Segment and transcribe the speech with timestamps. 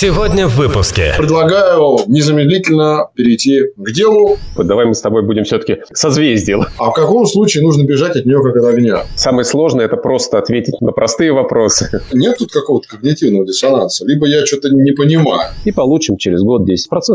[0.00, 1.12] Сегодня в выпуске.
[1.18, 4.36] Предлагаю незамедлительно перейти к делу.
[4.54, 6.64] Вот давай мы с тобой будем все-таки созвездие.
[6.78, 9.06] А в каком случае нужно бежать от нее как от огня?
[9.16, 12.00] Самое сложное– это просто ответить на простые вопросы.
[12.12, 14.06] Нет тут какого-то когнитивного диссонанса?
[14.06, 15.50] Либо я что-то не понимаю.
[15.64, 16.68] И получим через год 10%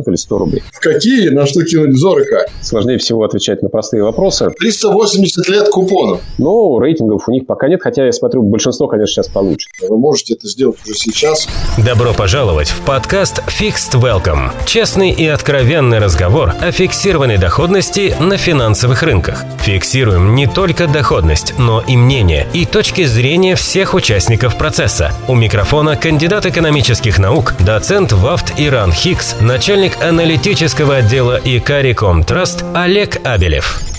[0.07, 0.63] или 100 рублей.
[0.73, 1.29] В какие?
[1.29, 2.47] На что кинуть взор и как?
[2.61, 4.50] Сложнее всего отвечать на простые вопросы.
[4.59, 6.20] 380 лет купонов.
[6.38, 9.70] Но рейтингов у них пока нет, хотя я смотрю, большинство, конечно, сейчас получит.
[9.88, 11.47] Вы можете это сделать уже сейчас.
[11.77, 14.51] Добро пожаловать в подкаст Fixed Welcome.
[14.66, 19.43] Честный и откровенный разговор о фиксированной доходности на финансовых рынках.
[19.61, 25.13] Фиксируем не только доходность, но и мнение и точки зрения всех участников процесса.
[25.27, 31.95] У микрофона кандидат экономических наук, доцент ВАФТ Иран Хикс, начальник аналитического отдела ИКАРИ
[32.26, 33.92] Траст Олег Абелев.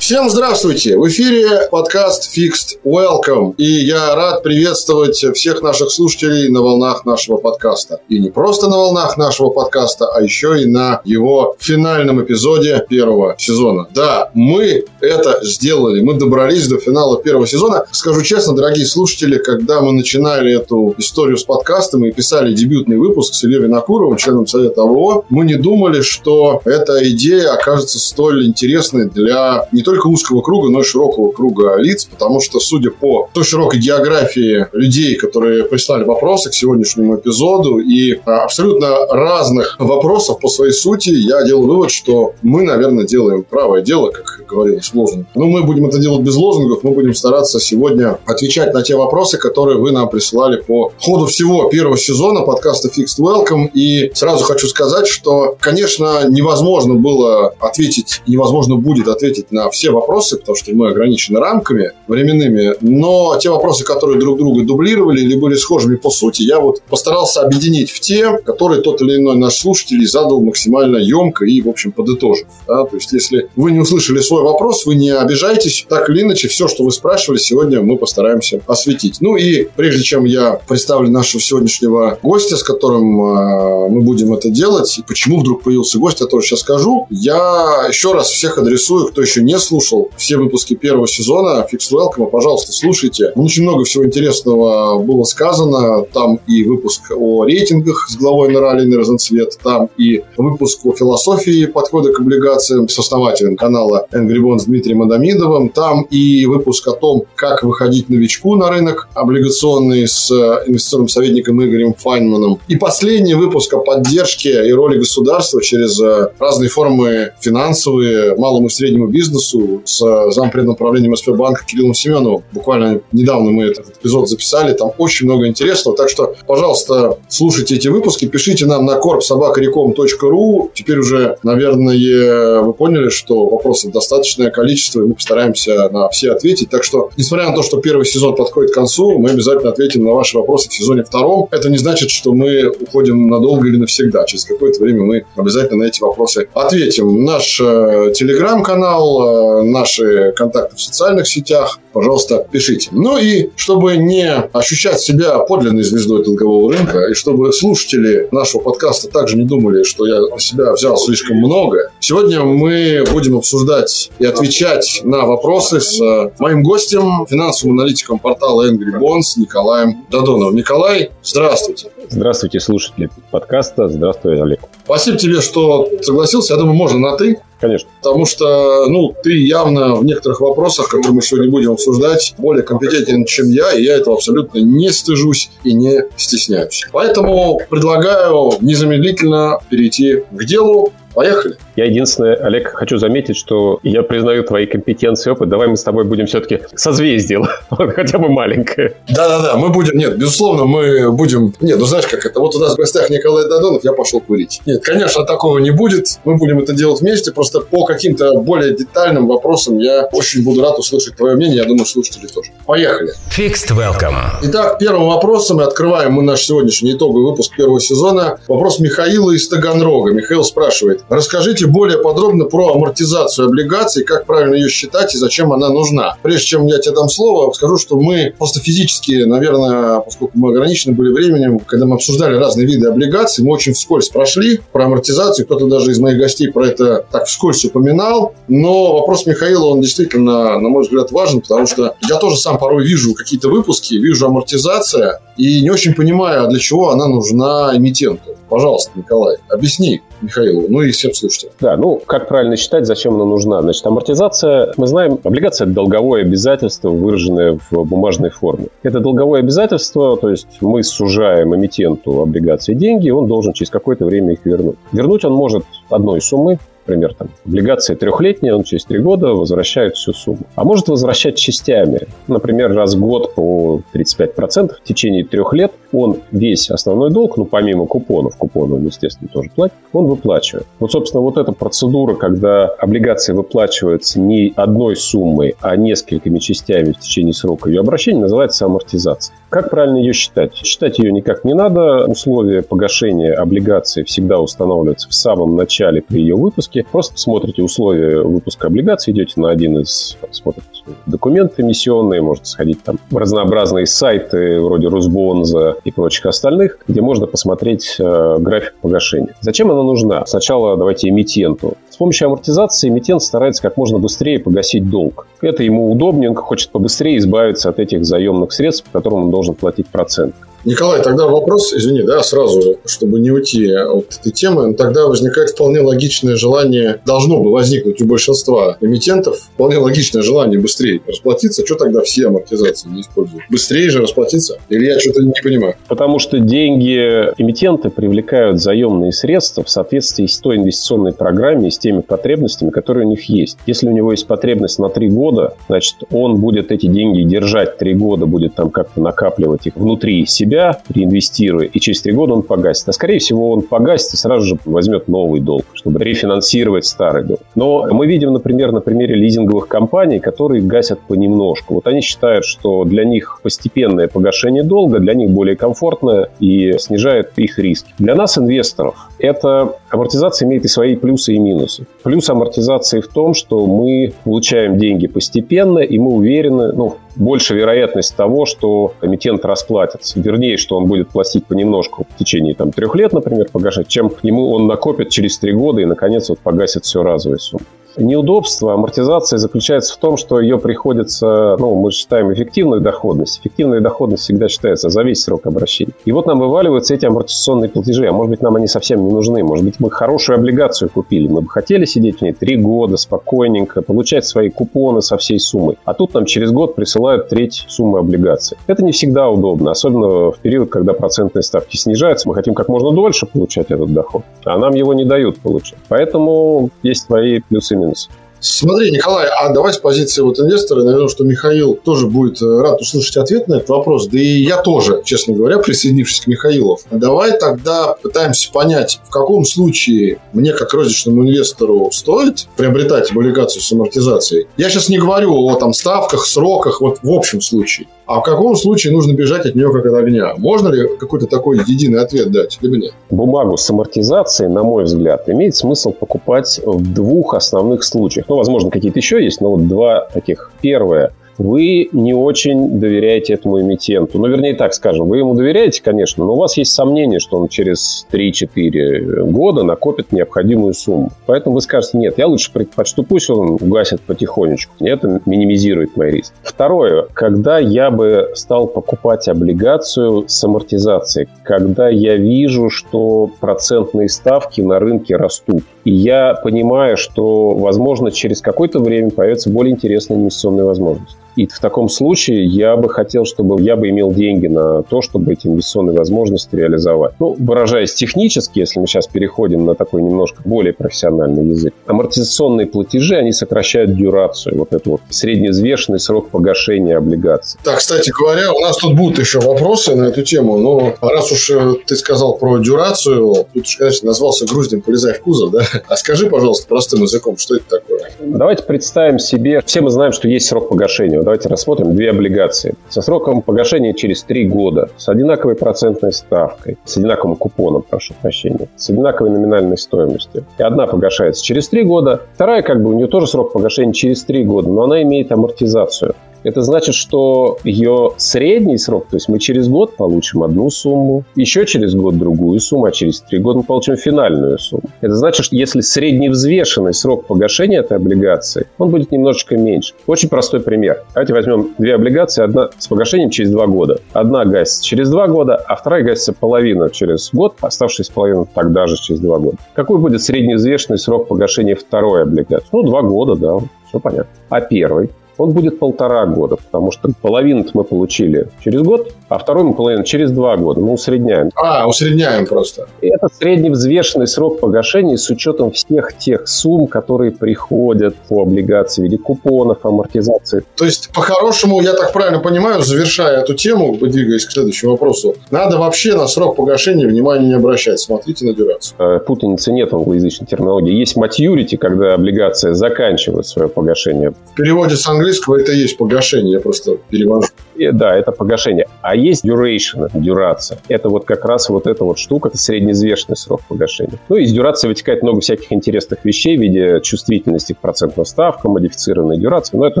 [0.08, 0.96] Всем здравствуйте!
[0.96, 3.54] В эфире подкаст Fixed Welcome.
[3.58, 8.00] И я рад приветствовать всех наших слушателей на волнах нашего подкаста.
[8.08, 13.34] И не просто на волнах нашего подкаста, а еще и на его финальном эпизоде первого
[13.36, 13.86] сезона.
[13.94, 16.00] Да, мы это сделали.
[16.00, 17.84] Мы добрались до финала первого сезона.
[17.92, 23.34] Скажу честно, дорогие слушатели, когда мы начинали эту историю с подкастом и писали дебютный выпуск
[23.34, 29.10] с Ильей Винокуровым, членом Совета АВО, мы не думали, что эта идея окажется столь интересной
[29.10, 33.28] для не только только узкого круга, но и широкого круга лиц, потому что, судя по
[33.32, 40.38] той широкой географии людей, которые прислали вопросы к сегодняшнему эпизоду и а, абсолютно разных вопросов
[40.38, 45.24] по своей сути, я делаю вывод, что мы, наверное, делаем правое дело, как говорилось в.
[45.34, 49.38] Но мы будем это делать без лозунгов, мы будем стараться сегодня отвечать на те вопросы,
[49.38, 53.70] которые вы нам присылали по ходу всего первого сезона подкаста Fixed Welcome.
[53.74, 59.92] И сразу хочу сказать, что, конечно, невозможно было ответить, невозможно будет ответить на все все
[59.92, 65.34] вопросы, потому что мы ограничены рамками временными, но те вопросы, которые друг друга дублировали или
[65.34, 69.54] были схожими по сути, я вот постарался объединить в те, которые тот или иной наш
[69.54, 72.46] слушатель задал максимально емко и, в общем, подытожив.
[72.66, 72.84] Да?
[72.84, 75.86] То есть, если вы не услышали свой вопрос, вы не обижайтесь.
[75.88, 79.18] Так или иначе, все, что вы спрашивали, сегодня мы постараемся осветить.
[79.20, 84.50] Ну и прежде чем я представлю нашего сегодняшнего гостя, с которым э, мы будем это
[84.50, 89.08] делать, и почему вдруг появился гость, я тоже сейчас скажу, я еще раз всех адресую,
[89.08, 93.32] кто еще не слушал слушал все выпуски первого сезона Fix Welcome, пожалуйста, слушайте.
[93.36, 96.04] Очень много всего интересного было сказано.
[96.12, 101.66] Там и выпуск о рейтингах с главой Нора Алиной Розенцвет, там и выпуск о философии
[101.66, 107.24] подхода к облигациям с основателем канала Angry Bonds Дмитрием Адамидовым, там и выпуск о том,
[107.34, 110.30] как выходить новичку на рынок облигационный с
[110.66, 112.58] инвестиционным советником Игорем Файнманом.
[112.68, 116.00] И последний выпуск о поддержке и роли государства через
[116.38, 122.42] разные формы финансовые малому и среднему бизнесу, с э, зампредом управления МСП банка Кириллом Семеновым.
[122.52, 124.72] Буквально недавно мы этот эпизод записали.
[124.74, 125.96] Там очень много интересного.
[125.96, 130.70] Так что, пожалуйста, слушайте эти выпуски, пишите нам на korpsobakarecom.ru.
[130.74, 136.70] Теперь уже, наверное, вы поняли, что вопросов достаточное количество, и мы постараемся на все ответить.
[136.70, 140.12] Так что, несмотря на то, что первый сезон подходит к концу, мы обязательно ответим на
[140.12, 141.48] ваши вопросы в сезоне втором.
[141.50, 144.24] Это не значит, что мы уходим надолго или навсегда.
[144.24, 147.24] Через какое-то время мы обязательно на эти вопросы ответим.
[147.24, 151.78] Наш э, телеграм-канал, э, наши контакты в социальных сетях.
[151.92, 152.90] Пожалуйста, пишите.
[152.92, 159.08] Ну и чтобы не ощущать себя подлинной звездой долгового рынка, и чтобы слушатели нашего подкаста
[159.08, 164.24] также не думали, что я на себя взял слишком много, сегодня мы будем обсуждать и
[164.24, 170.54] отвечать на вопросы с э, моим гостем, финансовым аналитиком портала Angry Bonds Николаем Додоновым.
[170.54, 171.90] Николай, здравствуйте.
[172.10, 173.88] Здравствуйте, слушатели подкаста.
[173.88, 174.60] Здравствуй, Олег.
[174.84, 176.54] Спасибо тебе, что согласился.
[176.54, 177.40] Я думаю, можно на «ты».
[177.60, 177.88] Конечно.
[178.02, 183.24] Потому что, ну, ты явно в некоторых вопросах, которые мы сегодня будем обсуждать, более компетентен,
[183.24, 186.86] чем я, и я этого абсолютно не стыжусь и не стесняюсь.
[186.92, 190.92] Поэтому предлагаю незамедлительно перейти к делу.
[191.14, 191.56] Поехали.
[191.76, 195.48] Я единственное, Олег, хочу заметить, что я признаю твои компетенции и опыт.
[195.48, 198.94] Давай мы с тобой будем все-таки созвездие, хотя бы маленькое.
[199.08, 202.74] Да-да-да, мы будем, нет, безусловно, мы будем, нет, ну знаешь, как это, вот у нас
[202.74, 204.60] в гостях Николай Додонов, я пошел курить.
[204.66, 209.26] Нет, конечно, такого не будет, мы будем это делать вместе, просто по каким-то более детальным
[209.26, 212.50] вопросам я очень буду рад услышать твое мнение, я думаю, слушатели тоже.
[212.66, 213.12] Поехали.
[213.36, 214.16] Fixed Welcome.
[214.42, 218.38] Итак, первым вопросом мы открываем мы наш сегодняшний итоговый выпуск первого сезона.
[218.48, 220.12] Вопрос Михаила из Таганрога.
[220.12, 225.52] Михаил спрашивает, говорит, расскажите более подробно про амортизацию облигаций, как правильно ее считать и зачем
[225.52, 226.16] она нужна.
[226.22, 230.94] Прежде чем я тебе дам слово, скажу, что мы просто физически, наверное, поскольку мы ограничены
[230.94, 235.66] были временем, когда мы обсуждали разные виды облигаций, мы очень вскользь прошли про амортизацию, кто-то
[235.66, 240.68] даже из моих гостей про это так вскользь упоминал, но вопрос Михаила, он действительно, на
[240.68, 245.62] мой взгляд, важен, потому что я тоже сам порой вижу какие-то выпуски, вижу амортизация, и
[245.62, 248.36] не очень понимаю, а для чего она нужна эмитенту.
[248.48, 251.52] Пожалуйста, Николай, объясни Михаилу, ну и всем слушателям.
[251.60, 253.62] Да, ну, как правильно считать, зачем она нужна?
[253.62, 258.68] Значит, амортизация, мы знаем, облигация– это долговое обязательство, выраженное в бумажной форме.
[258.82, 264.04] Это долговое обязательство, то есть мы сужаем эмитенту облигации деньги, и он должен через какое-то
[264.04, 264.76] время их вернуть.
[264.92, 270.12] Вернуть он может одной суммой, например, там, облигация трехлетняя, он через три года возвращает всю
[270.12, 270.40] сумму.
[270.54, 272.08] А может возвращать частями.
[272.26, 277.44] Например, раз в год по 35% в течение трех лет он весь основной долг, ну,
[277.44, 280.66] помимо купонов, купоны он, естественно, тоже платит, он выплачивает.
[280.78, 287.00] Вот, собственно, вот эта процедура, когда облигации выплачиваются не одной суммой, а несколькими частями в
[287.00, 289.34] течение срока ее обращения, называется амортизация.
[289.48, 290.54] Как правильно ее считать?
[290.54, 292.04] Считать ее никак не надо.
[292.06, 296.84] Условия погашения облигации всегда устанавливаются в самом начале при ее выпуске.
[296.90, 300.66] Просто смотрите условия выпуска облигаций, идете на один из, смотрите
[301.06, 307.26] документы эмиссионные, можете сходить там в разнообразные сайты вроде Росбонза и прочих остальных, где можно
[307.26, 309.34] посмотреть э, график погашения.
[309.40, 310.26] Зачем она нужна?
[310.26, 311.76] Сначала давайте эмитенту.
[311.98, 315.26] Помощью амортизации эмитент старается как можно быстрее погасить долг.
[315.40, 319.56] Это ему удобнее, он хочет побыстрее избавиться от этих заемных средств, по которым он должен
[319.56, 320.34] платить процент.
[320.64, 325.80] Николай, тогда вопрос, извини, да, сразу, чтобы не уйти от этой темы, тогда возникает вполне
[325.80, 331.64] логичное желание, должно бы возникнуть у большинства эмитентов, вполне логичное желание быстрее расплатиться.
[331.64, 333.44] Что тогда все амортизации не используют?
[333.50, 334.58] Быстрее же расплатиться?
[334.68, 335.74] Или я что-то не понимаю?
[335.88, 336.96] Потому что деньги
[337.38, 343.06] эмитенты привлекают заемные средства в соответствии с той инвестиционной программой и с теми потребностями, которые
[343.06, 343.58] у них есть.
[343.66, 347.94] Если у него есть потребность на три года, значит, он будет эти деньги держать три
[347.94, 352.42] года, будет там как-то накапливать их внутри себя, себя, реинвестируя, и через три года он
[352.42, 352.88] погасит.
[352.88, 357.40] А скорее всего он погасит и сразу же возьмет новый долг, чтобы рефинансировать старый долг.
[357.54, 361.74] Но мы видим, например, на примере лизинговых компаний, которые гасят понемножку.
[361.74, 367.32] Вот они считают, что для них постепенное погашение долга для них более комфортное и снижает
[367.36, 367.92] их риски.
[367.98, 371.86] Для нас, инвесторов, эта амортизация имеет и свои плюсы и минусы.
[372.02, 378.16] Плюс амортизации в том, что мы получаем деньги постепенно, и мы уверены, ну, больше вероятность
[378.16, 380.18] того, что эмитент расплатится.
[380.20, 384.50] Вернее, что он будет платить понемножку в течение там, трех лет, например, погашать, чем ему
[384.52, 387.66] он накопит через три года и, наконец, вот погасит все разовой суммой.
[387.96, 393.40] Неудобство амортизации заключается в том, что ее приходится, ну, мы считаем эффективную доходность.
[393.40, 395.92] Эффективная доходность всегда считается за весь срок обращения.
[396.04, 398.06] И вот нам вываливаются эти амортизационные платежи.
[398.06, 399.42] А может быть, нам они совсем не нужны.
[399.42, 401.28] Может быть, мы хорошую облигацию купили.
[401.28, 405.78] Мы бы хотели сидеть в ней три года спокойненько, получать свои купоны со всей суммой.
[405.84, 408.58] А тут нам через год присылают треть суммы облигаций.
[408.66, 412.28] Это не всегда удобно, особенно в период, когда процентные ставки снижаются.
[412.28, 415.78] Мы хотим как можно дольше получать этот доход, а нам его не дают получать.
[415.88, 418.08] Поэтому есть свои плюсы и минус.
[418.40, 422.80] Смотри, Николай, а давай с позиции вот инвестора, наверное, что Михаил тоже будет э, рад
[422.80, 426.78] услышать ответ на этот вопрос, да и я тоже, честно говоря, присоединившись к Михаилу.
[426.90, 433.72] Давай тогда пытаемся понять, в каком случае мне, как розничному инвестору, стоит приобретать облигацию с
[433.72, 434.46] амортизацией.
[434.56, 437.88] Я сейчас не говорю о там ставках, сроках, вот в общем случае.
[438.08, 440.32] А в каком случае нужно бежать от нее как от огня?
[440.38, 442.94] Можно ли какой-то такой единый ответ дать, либо нет?
[443.10, 448.24] Бумагу с амортизацией, на мой взгляд, имеет смысл покупать в двух основных случаях.
[448.30, 450.50] Ну, возможно, какие-то еще есть, но вот два таких.
[450.62, 454.18] Первое– вы не очень доверяете этому эмитенту.
[454.18, 457.48] Ну, вернее, так скажем, вы ему доверяете, конечно, но у вас есть сомнение, что он
[457.48, 461.10] через 3-4 года накопит необходимую сумму.
[461.26, 464.74] Поэтому вы скажете, нет, я лучше предпочту, пусть он угасит потихонечку.
[464.80, 466.32] Это минимизирует мой риск.
[466.42, 474.60] Второе, когда я бы стал покупать облигацию с амортизацией, когда я вижу, что процентные ставки
[474.60, 480.64] на рынке растут, и я понимаю, что, возможно, через какое-то время появится более интересная инвестиционная
[480.64, 481.16] возможность.
[481.38, 485.34] И в таком случае я бы хотел, чтобы я бы имел деньги на то, чтобы
[485.34, 487.12] эти инвестиционные возможности реализовать.
[487.20, 493.14] Ну, выражаясь технически, если мы сейчас переходим на такой немножко более профессиональный язык, амортизационные платежи,
[493.14, 497.60] они сокращают дюрацию, вот это вот среднеизвешенный срок погашения облигаций.
[497.62, 501.50] Так, кстати говоря, у нас тут будут еще вопросы на эту тему, но раз уж
[501.50, 505.62] э, ты сказал про дюрацию, тут уж, конечно, назвался груздем «Полезай в кузов», да?
[505.86, 508.10] А скажи, пожалуйста, простым языком, что это такое?
[508.18, 513.02] Давайте представим себе, все мы знаем, что есть срок погашения давайте рассмотрим две облигации со
[513.02, 518.88] сроком погашения через три года, с одинаковой процентной ставкой, с одинаковым купоном, прошу прощения, с
[518.88, 520.46] одинаковой номинальной стоимостью.
[520.56, 524.24] И одна погашается через три года, вторая, как бы, у нее тоже срок погашения через
[524.24, 526.14] три года, но она имеет амортизацию.
[526.42, 531.66] Это значит, что ее средний срок, то есть мы через год получим одну сумму, еще
[531.66, 534.84] через год другую сумму, а через три года мы получим финальную сумму.
[535.00, 539.94] Это значит, что если средневзвешенный срок погашения этой облигации, он будет немножечко меньше.
[540.06, 541.04] Очень простой пример.
[541.14, 544.00] Давайте возьмем две облигации, одна с погашением через два года.
[544.12, 548.96] Одна гасится через два года, а вторая гасится половину через год, оставшаяся половина тогда же
[548.96, 549.56] через два года.
[549.74, 552.68] Какой будет средневзвешенный срок погашения второй облигации?
[552.72, 554.30] Ну, два года, да, все понятно.
[554.48, 555.10] А первый?
[555.38, 560.04] Он будет полтора года, потому что половину мы получили через год, а второй мы половину
[560.04, 560.80] через два года.
[560.80, 561.50] Мы усредняем.
[561.54, 562.88] А, усредняем просто.
[563.00, 569.04] И это средневзвешенный срок погашения с учетом всех тех сумм, которые приходят по облигации в
[569.04, 570.64] виде купонов, амортизации.
[570.76, 575.78] То есть, по-хорошему, я так правильно понимаю, завершая эту тему, двигаясь к следующему вопросу, надо
[575.78, 578.00] вообще на срок погашения внимания не обращать.
[578.00, 578.96] Смотрите на дюрацию.
[578.98, 580.94] Э, путаницы нет в англоязычной терминологии.
[580.94, 584.32] Есть maturity, когда облигация заканчивает свое погашение.
[584.52, 587.48] В переводе с английского английского это есть погашение, я просто перевожу.
[587.78, 588.86] И, да, это погашение.
[589.02, 590.78] А есть duration, дюрация.
[590.88, 594.18] Это вот как раз вот эта вот штука, это среднеизвешенный срок погашения.
[594.28, 599.38] Ну, из дюрации вытекает много всяких интересных вещей в виде чувствительности к процентным ставкам, модифицированной
[599.38, 600.00] дюрации, но это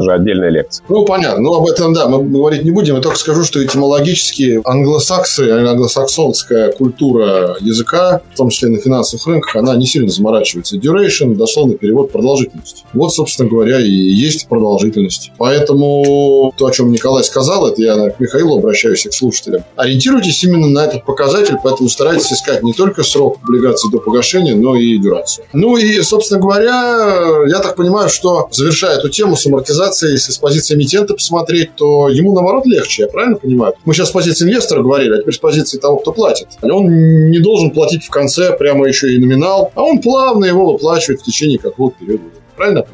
[0.00, 0.84] уже отдельная лекция.
[0.88, 1.40] Ну, понятно.
[1.42, 2.96] Ну, об этом, да, мы говорить не будем.
[2.96, 9.54] Я только скажу, что этимологически англосаксы, англосаксонская культура языка, в том числе на финансовых рынках,
[9.56, 10.76] она не сильно заморачивается.
[10.76, 12.84] Duration, дословно перевод продолжительность.
[12.92, 15.30] Вот, собственно говоря, и есть продолжительность.
[15.38, 19.64] Поэтому то, о чем Николай сказал, это я к Михаилу обращаюсь и к слушателям.
[19.76, 24.76] Ориентируйтесь именно на этот показатель, поэтому старайтесь искать не только срок облигации до погашения, но
[24.76, 25.46] и дюрацию.
[25.52, 30.38] Ну и, собственно говоря, я так понимаю, что завершая эту тему с амортизацией, если с
[30.38, 33.74] позиции эмитента посмотреть, то ему наоборот легче, я правильно понимаю?
[33.84, 36.48] Мы сейчас с позиции инвестора говорили, а теперь с позиции того, кто платит.
[36.62, 41.20] Он не должен платить в конце прямо еще и номинал, а он плавно его выплачивает
[41.20, 42.24] в течение какого-то периода.
[42.56, 42.86] Правильно?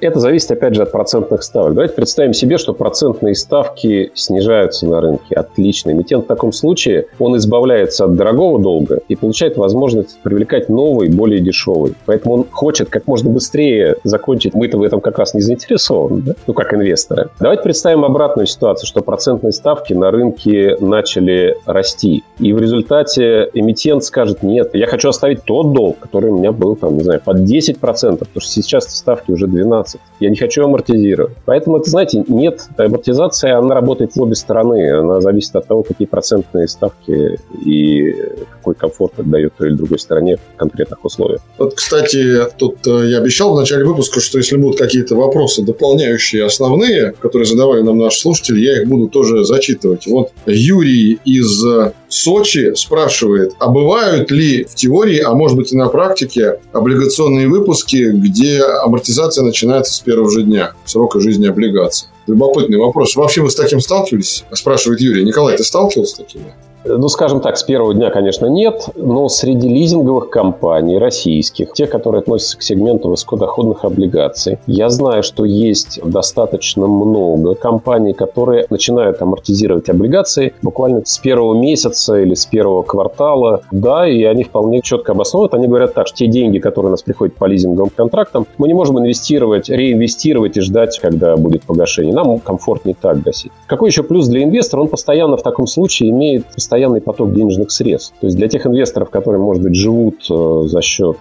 [0.00, 1.74] Это зависит, опять же, от процентных ставок.
[1.74, 5.34] Давайте представим себе, что процентные ставки снижаются на рынке.
[5.34, 5.90] Отлично.
[5.90, 11.40] Эмитент в таком случае, он избавляется от дорогого долга и получает возможность привлекать новый, более
[11.40, 11.94] дешевый.
[12.04, 14.54] Поэтому он хочет как можно быстрее закончить.
[14.54, 16.34] Мы-то в этом как раз не заинтересованы, да?
[16.46, 17.30] ну, как инвесторы.
[17.40, 22.22] Давайте представим обратную ситуацию, что процентные ставки на рынке начали расти.
[22.38, 26.76] И в результате эмитент скажет, нет, я хочу оставить тот долг, который у меня был,
[26.76, 30.00] там, не знаю, под 10%, потому что сейчас ставки уже 12 20.
[30.20, 31.34] Я не хочу амортизировать.
[31.44, 34.90] Поэтому, это, знаете, нет, амортизация, она работает в обе стороны.
[34.90, 38.14] Она зависит от того, какие процентные ставки и
[38.56, 41.40] какой комфорт дает той или другой стороне в конкретных условиях.
[41.58, 46.44] Вот, кстати, тут э, я обещал в начале выпуска, что если будут какие-то вопросы дополняющие
[46.44, 50.06] основные, которые задавали нам наши слушатели, я их буду тоже зачитывать.
[50.06, 51.64] Вот Юрий из
[52.08, 58.10] Сочи спрашивает, а бывают ли в теории, а может быть и на практике, облигационные выпуски,
[58.12, 62.08] где амортизация начинается с первого же дня срока жизни облигаций?
[62.26, 63.16] Любопытный вопрос.
[63.16, 64.44] Вообще вы с таким сталкивались?
[64.52, 65.24] Спрашивает Юрий.
[65.24, 66.54] Николай, ты сталкивался с такими?
[66.88, 72.20] Ну, скажем так, с первого дня, конечно, нет, но среди лизинговых компаний российских, тех, которые
[72.20, 79.88] относятся к сегменту высокодоходных облигаций, я знаю, что есть достаточно много компаний, которые начинают амортизировать
[79.88, 83.62] облигации буквально с первого месяца или с первого квартала.
[83.72, 85.54] Да, и они вполне четко обосновывают.
[85.54, 88.74] Они говорят так, что те деньги, которые у нас приходят по лизинговым контрактам, мы не
[88.74, 92.14] можем инвестировать, реинвестировать и ждать, когда будет погашение.
[92.14, 93.50] Нам комфортнее так гасить.
[93.66, 94.82] Какой еще плюс для инвестора?
[94.82, 98.14] Он постоянно в таком случае имеет постоянно постоянный поток денежных средств.
[98.20, 101.16] То есть для тех инвесторов, которые, может быть, живут э, за счет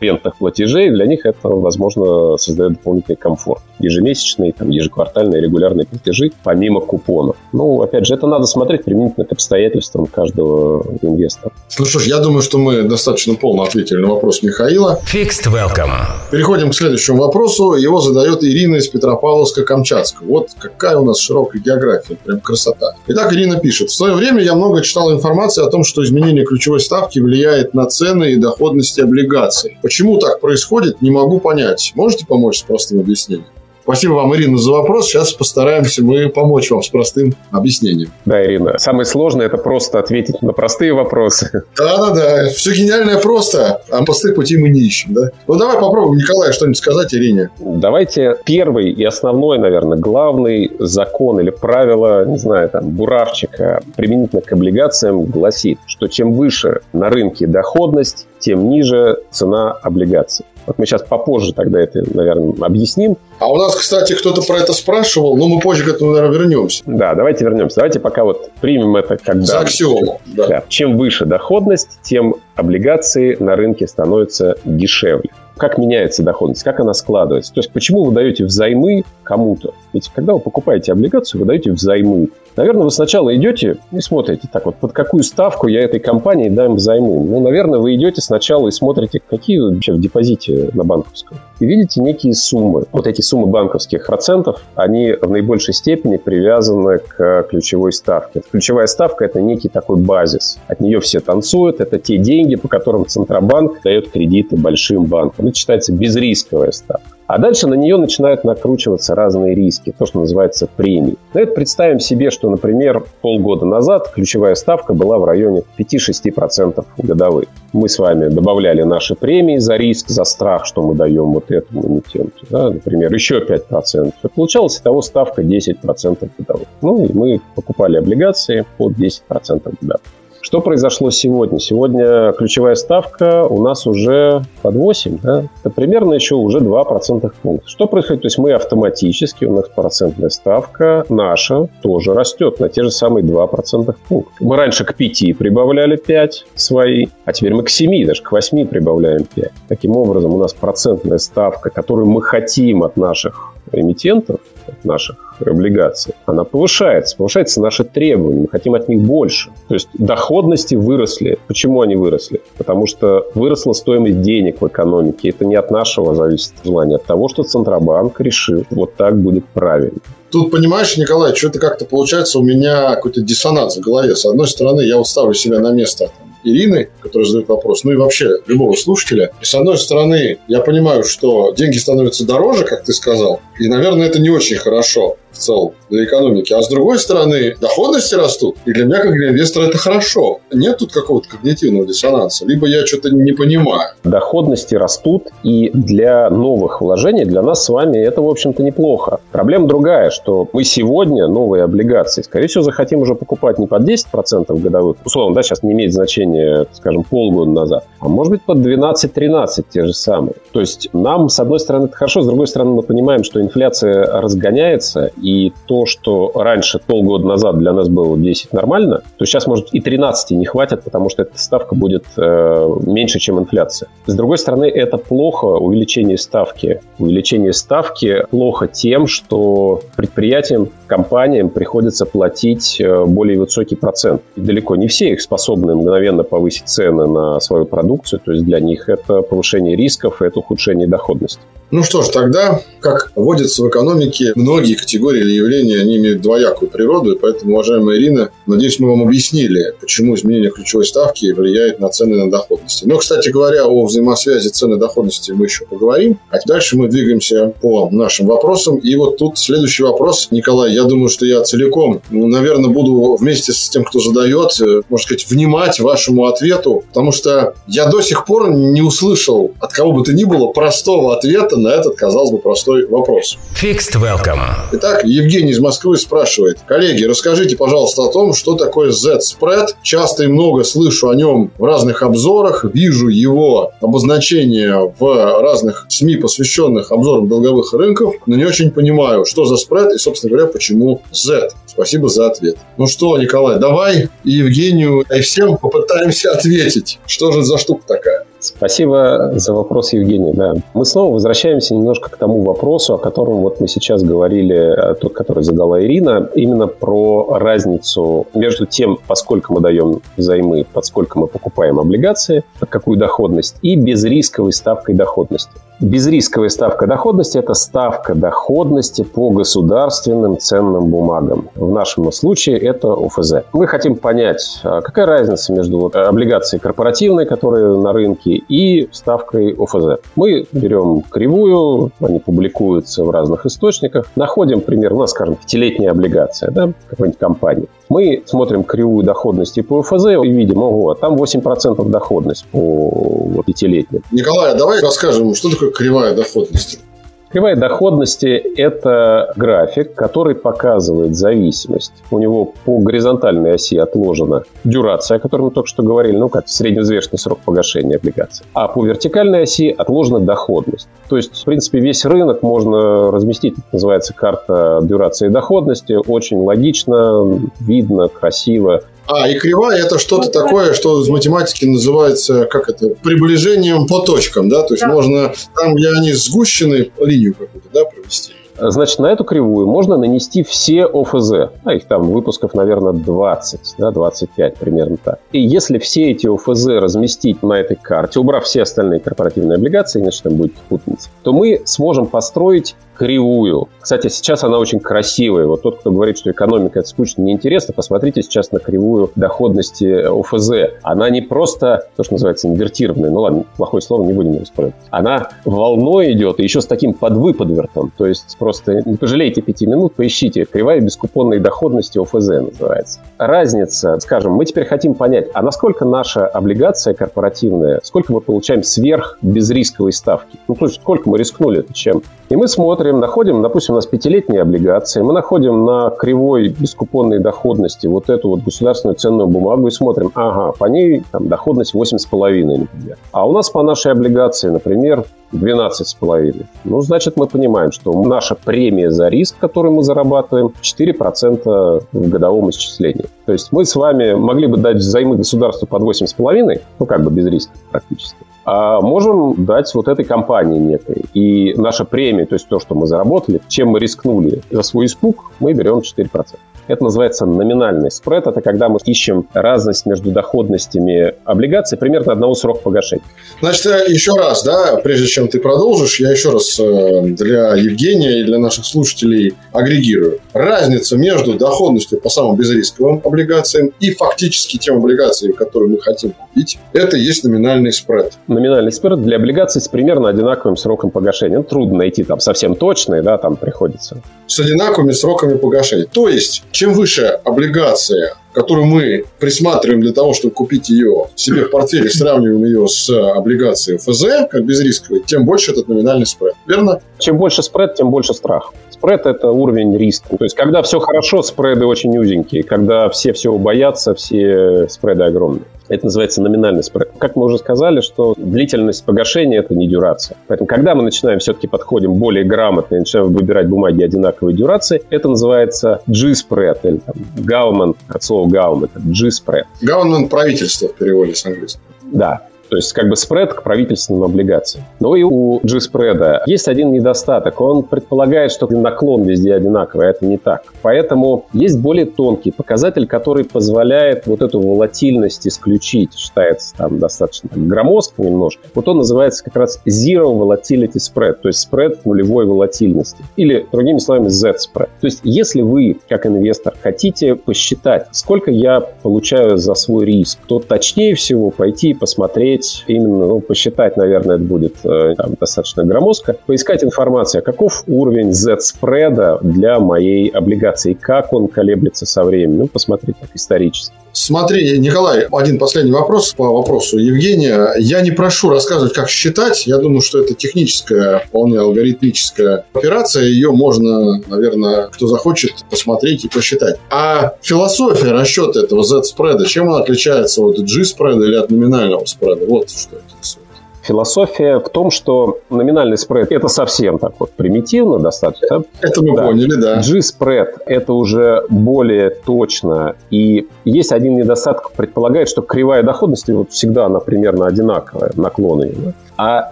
[0.00, 3.62] рентных платежей, для них это, возможно, создает дополнительный комфорт.
[3.78, 7.36] Ежемесячные, там, ежеквартальные, регулярные платежи, помимо купонов.
[7.52, 11.52] Ну, опять же, это надо смотреть применительно к обстоятельствам каждого инвестора.
[11.78, 14.98] Ну что ж, я думаю, что мы достаточно полно ответили на вопрос Михаила.
[15.12, 15.90] Fixed welcome.
[16.30, 17.74] Переходим к следующему вопросу.
[17.74, 20.22] Его задает Ирина из Петропавловска-Камчатска.
[20.22, 22.94] Вот какая у нас широкая география, прям красота.
[23.06, 23.90] Итак, Ирина пишет.
[23.90, 27.86] В свое время я много читал информацию о том, что изменение ключевой ставки влияет на
[27.86, 29.45] цены и доходности облигаций.
[29.82, 31.92] Почему так происходит, не могу понять.
[31.94, 33.46] Можете помочь с простым объяснением?
[33.86, 35.06] Спасибо вам, Ирина, за вопрос.
[35.06, 38.10] Сейчас постараемся мы помочь вам с простым объяснением.
[38.24, 38.78] Да, Ирина.
[38.78, 41.62] Самое сложное– это просто ответить на простые вопросы.
[41.78, 42.48] Да-да-да.
[42.48, 45.30] Все гениальное просто, а простых путей мы не ищем, да?
[45.46, 47.50] Ну, давай попробуем, Николай, что-нибудь сказать Ирине.
[47.60, 54.50] Давайте первый и основной, наверное, главный закон или правило, не знаю, там, буравчика применительно к
[54.50, 60.44] облигациям гласит, что чем выше на рынке доходность, тем ниже цена облигаций.
[60.66, 63.16] Вот мы сейчас попозже тогда это, наверное, объясним.
[63.38, 66.82] А у нас, кстати, кто-то про это спрашивал, но мы позже к этому, наверное, вернемся.
[66.86, 67.76] Да, давайте вернемся.
[67.76, 70.20] Давайте пока вот примем это как За аксиому.
[70.26, 70.46] Да.
[70.48, 70.64] Да.
[70.68, 77.52] Чем выше доходность, тем облигации на рынке становятся дешевле как меняется доходность, как она складывается.
[77.52, 79.74] То есть почему вы даете взаймы кому-то?
[79.92, 82.28] Ведь когда вы покупаете облигацию, вы даете взаймы.
[82.56, 86.76] Наверное, вы сначала идете и смотрите, так вот, под какую ставку я этой компании дам
[86.76, 87.24] взаймы.
[87.24, 91.36] Ну, наверное, вы идете сначала и смотрите, какие вообще в депозите на банковском.
[91.60, 92.84] И видите некие суммы.
[92.92, 98.42] Вот эти суммы банковских процентов, они в наибольшей степени привязаны к ключевой ставке.
[98.50, 100.58] Ключевая ставка– это некий такой базис.
[100.68, 101.80] От нее все танцуют.
[101.80, 105.46] Это те деньги, по которым Центробанк дает кредиты большим банкам.
[105.46, 107.15] Это считается безрисковая ставка.
[107.26, 111.18] А дальше на нее начинают накручиваться разные риски, то, что называется премией.
[111.32, 117.46] Давайте представим себе, что, например, полгода назад ключевая ставка была в районе 5-6% годовых.
[117.72, 121.86] Мы с вами добавляли наши премии за риск, за страх, что мы даем вот этому
[121.86, 122.46] эмитенту.
[122.48, 124.12] Да, например, еще 5%.
[124.22, 126.68] И получалась того ставка 10% годовых.
[126.80, 130.00] Ну и мы покупали облигации под 10% годовых.
[130.46, 131.58] Что произошло сегодня?
[131.58, 135.46] Сегодня ключевая ставка у нас уже под 8, да?
[135.58, 137.68] Это примерно еще уже 2 процентных пункта.
[137.68, 138.22] Что происходит?
[138.22, 143.24] То есть мы автоматически, у нас процентная ставка наша тоже растет на те же самые
[143.24, 144.32] 2 процентных пункта.
[144.38, 148.68] Мы раньше к 5 прибавляли 5 свои, а теперь мы к 7, даже к 8
[148.68, 149.50] прибавляем 5.
[149.66, 154.38] Таким образом, у нас процентная ставка, которую мы хотим от наших эмитентов,
[154.84, 157.16] наших облигаций, она повышается.
[157.16, 158.42] Повышается наши требования.
[158.42, 159.50] Мы хотим от них больше.
[159.68, 161.38] То есть доходности выросли.
[161.46, 162.40] Почему они выросли?
[162.56, 165.30] Потому что выросла стоимость денег в экономике.
[165.30, 169.44] Это не от нашего зависит желания, а от того, что Центробанк решил, вот так будет
[169.46, 169.98] правильно.
[170.30, 174.16] Тут, понимаешь, Николай, что-то как-то получается у меня какой-то диссонанс в голове.
[174.16, 176.10] С одной стороны, я вот ставлю себя на место
[176.46, 179.32] Ирины, которая задает вопрос, ну и вообще любого слушателя.
[179.40, 184.06] И с одной стороны, я понимаю, что деньги становятся дороже, как ты сказал, и, наверное,
[184.06, 186.52] это не очень хорошо в целом для экономики.
[186.52, 188.56] А с другой стороны, доходности растут.
[188.64, 190.40] И для меня, как для инвестора, это хорошо.
[190.52, 192.46] Нет тут какого-то когнитивного диссонанса.
[192.46, 193.90] Либо я что-то не понимаю.
[194.04, 199.20] Доходности растут, и для новых вложений, для нас с вами это, в общем-то, неплохо.
[199.32, 204.58] Проблема другая, что мы сегодня новые облигации, скорее всего, захотим уже покупать не под 10%
[204.60, 209.64] годовых, условно, да, сейчас не имеет значения, скажем, полгода назад, а может быть под 12-13
[209.70, 210.34] те же самые.
[210.52, 214.20] То есть нам, с одной стороны, это хорошо, с другой стороны, мы понимаем, что инфляция
[214.20, 219.70] разгоняется, и то, что раньше, полгода назад для нас было 10 нормально, то сейчас, может,
[219.72, 223.88] и 13 не хватит, потому что эта ставка будет э, меньше, чем инфляция.
[224.06, 226.80] С другой стороны, это плохо, увеличение ставки.
[227.00, 234.22] Увеличение ставки плохо тем, что предприятиям, компаниям приходится платить э, более высокий процент.
[234.36, 238.60] И далеко не все их способны мгновенно повысить цены на свою продукцию, то есть для
[238.60, 241.40] них это повышение рисков, это ухудшение доходности.
[241.72, 246.70] Ну что ж, тогда, как водится в экономике, многие категории или явления, они имеют двоякую
[246.70, 251.88] природу, и поэтому, уважаемая Ирина, надеюсь, мы вам объяснили, почему изменение ключевой ставки влияет на
[251.88, 252.84] цены на доходности.
[252.86, 256.20] Но, кстати говоря, о взаимосвязи цены доходности мы еще поговорим.
[256.30, 258.76] А дальше мы двигаемся по нашим вопросам.
[258.76, 263.68] И вот тут следующий вопрос, Николай, я думаю, что я целиком, наверное, буду вместе с
[263.68, 268.52] тем, кто задает, э, можно сказать, внимать вашему ответу, потому что я до сих пор
[268.52, 272.38] не услышал от кого бы то ни было простого ответа ответа на этот, казалось бы,
[272.38, 273.38] простой вопрос.
[273.60, 274.40] Fixed Welcome.
[274.72, 276.58] Итак, Евгений из Москвы спрашивает.
[276.66, 279.68] Коллеги, расскажите, пожалуйста, о том, что такое Z-spread.
[279.82, 286.16] Часто и много слышу о нем в разных обзорах, вижу его обозначение в разных СМИ,
[286.16, 291.02] посвященных обзорам долговых рынков, но не очень понимаю, что за спред и, собственно говоря, почему
[291.12, 291.50] Z.
[291.66, 292.56] Спасибо за ответ.
[292.78, 296.98] Ну что, Николай, давай Евгению и всем попытаемся ответить.
[297.06, 298.25] Что же за штука такая?
[298.54, 300.32] Спасибо за вопрос, Евгений.
[300.32, 300.54] Да.
[300.74, 305.42] Мы снова возвращаемся немножко к тому вопросу, о котором вот мы сейчас говорили, тот, который
[305.42, 311.80] задала Ирина, именно про разницу между тем, поскольку мы даем займы, под сколько мы покупаем
[311.80, 315.50] облигации, под какую доходность, и безрисковой ставкой доходности.
[315.78, 321.50] Безрисковая ставка доходности– это ставка доходности по государственным ценным бумагам.
[321.54, 323.44] В нашем случае это ОФЗ.
[323.52, 329.54] Мы хотим понять, а какая разница между вот облигацией корпоративной, которые на рынке, и ставкой
[329.54, 330.00] ОФЗ.
[330.14, 336.72] Мы берем кривую, они публикуются в разных источниках, находим примерно, ну, скажем, пятилетняя облигация да,
[336.88, 337.68] какой-нибудь компании.
[337.90, 344.02] Мы смотрим кривую доходности по ОФЗ и видим, ого, там 8% доходность по вот, пятилетним.
[344.10, 346.80] Николай, а давай расскажем, что такое кривая доходность?
[347.28, 348.26] Кривая доходности–
[348.56, 351.92] это график, который показывает зависимость.
[352.10, 356.48] У него по горизонтальной оси отложена дюрация, о которой мы только что говорили, ну, как
[356.48, 358.46] средневзвешенный срок погашения облигаций.
[358.54, 360.88] А по вертикальной оси отложена доходность.
[361.08, 365.98] То есть, в принципе, весь рынок можно разместить, это называется карта дюрации и доходности.
[366.06, 368.82] Очень логично, видно, красиво.
[369.08, 374.48] А, и кривая это что-то такое, что в математике называется, как это, приближением по точкам,
[374.48, 374.62] да?
[374.62, 374.88] То есть да.
[374.88, 378.32] можно там, где они сгущены, линию какую-то, да, провести.
[378.58, 381.32] Значит, на эту кривую можно нанести все ОФЗ.
[381.64, 385.18] А их там выпусков, наверное, 20, да, 25 примерно так.
[385.32, 390.20] И если все эти ОФЗ разместить на этой карте, убрав все остальные корпоративные облигации, иначе
[390.22, 393.68] там будет путаница, то мы сможем построить кривую.
[393.80, 395.46] Кстати, сейчас она очень красивая.
[395.46, 400.76] Вот тот, кто говорит, что экономика это скучно, неинтересно, посмотрите сейчас на кривую доходности ОФЗ.
[400.82, 404.76] Она не просто, то, что называется, инвертированная, ну ладно, плохое слово, не будем использовать.
[404.90, 407.92] Она волной идет, и еще с таким подвыподвертом.
[407.96, 410.44] То есть просто не пожалейте пяти минут, поищите.
[410.44, 413.00] Кривая бескупонной доходности ОФЗ называется.
[413.18, 419.18] Разница, скажем, мы теперь хотим понять, а насколько наша облигация корпоративная, сколько мы получаем сверх
[419.20, 420.38] безрисковой ставки?
[420.46, 422.02] Ну, то есть сколько мы рискнули, чем?
[422.28, 427.88] И мы смотрим, находим, допустим, у нас пятилетние облигации, мы находим на кривой бескупонной доходности
[427.88, 432.96] вот эту вот государственную ценную бумагу и смотрим, ага, по ней там, доходность 8,5, например.
[433.10, 436.46] А у нас по нашей облигации, например, 12,5.
[436.64, 442.50] Ну, значит, мы понимаем, что наша премия за риск, который мы зарабатываем, 4% в годовом
[442.50, 443.06] исчислении.
[443.24, 447.10] То есть мы с вами могли бы дать взаймы государству под 8,5, ну, как бы
[447.10, 451.04] без риска практически а можем дать вот этой компании некой.
[451.14, 455.32] И наша премия, то есть то, что мы заработали, чем мы рискнули за свой испуг,
[455.40, 456.36] мы берем 4%.
[456.68, 458.26] Это называется номинальный спред.
[458.26, 463.04] Это когда мы ищем разность между доходностями облигаций примерно одного срока погашения.
[463.40, 468.20] Значит, э, еще раз, да, прежде чем ты продолжишь, я еще раз э, для Евгения
[468.20, 470.20] и для наших слушателей агрегирую.
[470.32, 476.58] Разница между доходностью по самым безрисковым облигациям и фактически тем облигациям, которые мы хотим купить,
[476.72, 478.14] это есть номинальный спред.
[478.26, 481.38] Номинальный спред для облигаций с примерно одинаковым сроком погашения.
[481.38, 484.02] Ну, трудно найти там совсем точные, да, там приходится.
[484.26, 485.86] С одинаковыми сроками погашения.
[485.86, 491.50] То есть, чем выше облигация, которую мы присматриваем для того, чтобы купить ее себе в
[491.50, 496.34] портфеле, сравниваем ее с облигацией ФЗ, как безрисковой, тем больше этот номинальный спред.
[496.46, 496.80] Верно?
[496.98, 498.52] Чем больше спред, тем больше страх.
[498.68, 500.18] Спред– это уровень риска.
[500.18, 502.42] То есть, когда все хорошо, спреды очень узенькие.
[502.42, 505.44] Когда все всего боятся, все спреды огромные.
[505.68, 506.90] Это называется номинальный спред.
[506.98, 510.16] Как мы уже сказали, что длительность погашения– это не дюрация.
[510.28, 515.08] Поэтому, когда мы начинаем все-таки подходим более грамотно и начинаем выбирать бумаги одинаковой дюрации, это
[515.08, 519.46] называется G-спред или там, government, от слова government, G-спред.
[519.62, 521.62] Government– правительство в переводе с английского.
[521.82, 522.28] Да.
[522.48, 524.64] То есть как бы спред к правительственным облигациям.
[524.80, 527.40] Но и у G-спреда есть один недостаток.
[527.40, 530.44] Он предполагает, что наклон везде одинаковый, а это не так.
[530.62, 535.94] Поэтому есть более тонкий показатель, который позволяет вот эту волатильность исключить.
[535.96, 538.42] Считается там достаточно громоздко немножко.
[538.54, 543.04] Вот он называется как раз Zero Volatility Spread, то есть спред нулевой волатильности.
[543.16, 544.68] Или, другими словами, Z-спред.
[544.80, 550.38] То есть если вы, как инвестор, хотите посчитать, сколько я получаю за свой риск, то
[550.38, 555.64] точнее всего пойти и посмотреть посмотреть, именно ну, посчитать, наверное, это будет э, там, достаточно
[555.64, 562.38] громоздко, поискать информацию, а каков уровень Z-спреда для моей облигации, как он колеблется со временем,
[562.38, 563.74] ну, посмотреть так исторически.
[563.98, 567.54] Смотри, Николай, один последний вопрос по вопросу Евгения.
[567.58, 569.46] Я не прошу рассказывать, как считать.
[569.46, 573.04] Я думаю, что это техническая, вполне алгоритмическая операция.
[573.04, 576.56] Ее можно, наверное, кто захочет, посмотреть и посчитать.
[576.70, 582.25] А философия расчета этого Z-спреда, чем она отличается от G-спреда или от номинального спреда?
[582.28, 583.26] Вот что интересует.
[583.62, 588.44] Философия в том, что номинальный спред– это совсем так вот примитивно достаточно.
[588.60, 589.06] Это мы да.
[589.06, 589.60] поняли, да.
[589.60, 592.76] G-спред– это уже более точно.
[592.90, 598.54] И есть один недостаток, предполагает, что кривая доходности вот всегда она примерно одинаковая, наклоны.
[598.96, 599.30] А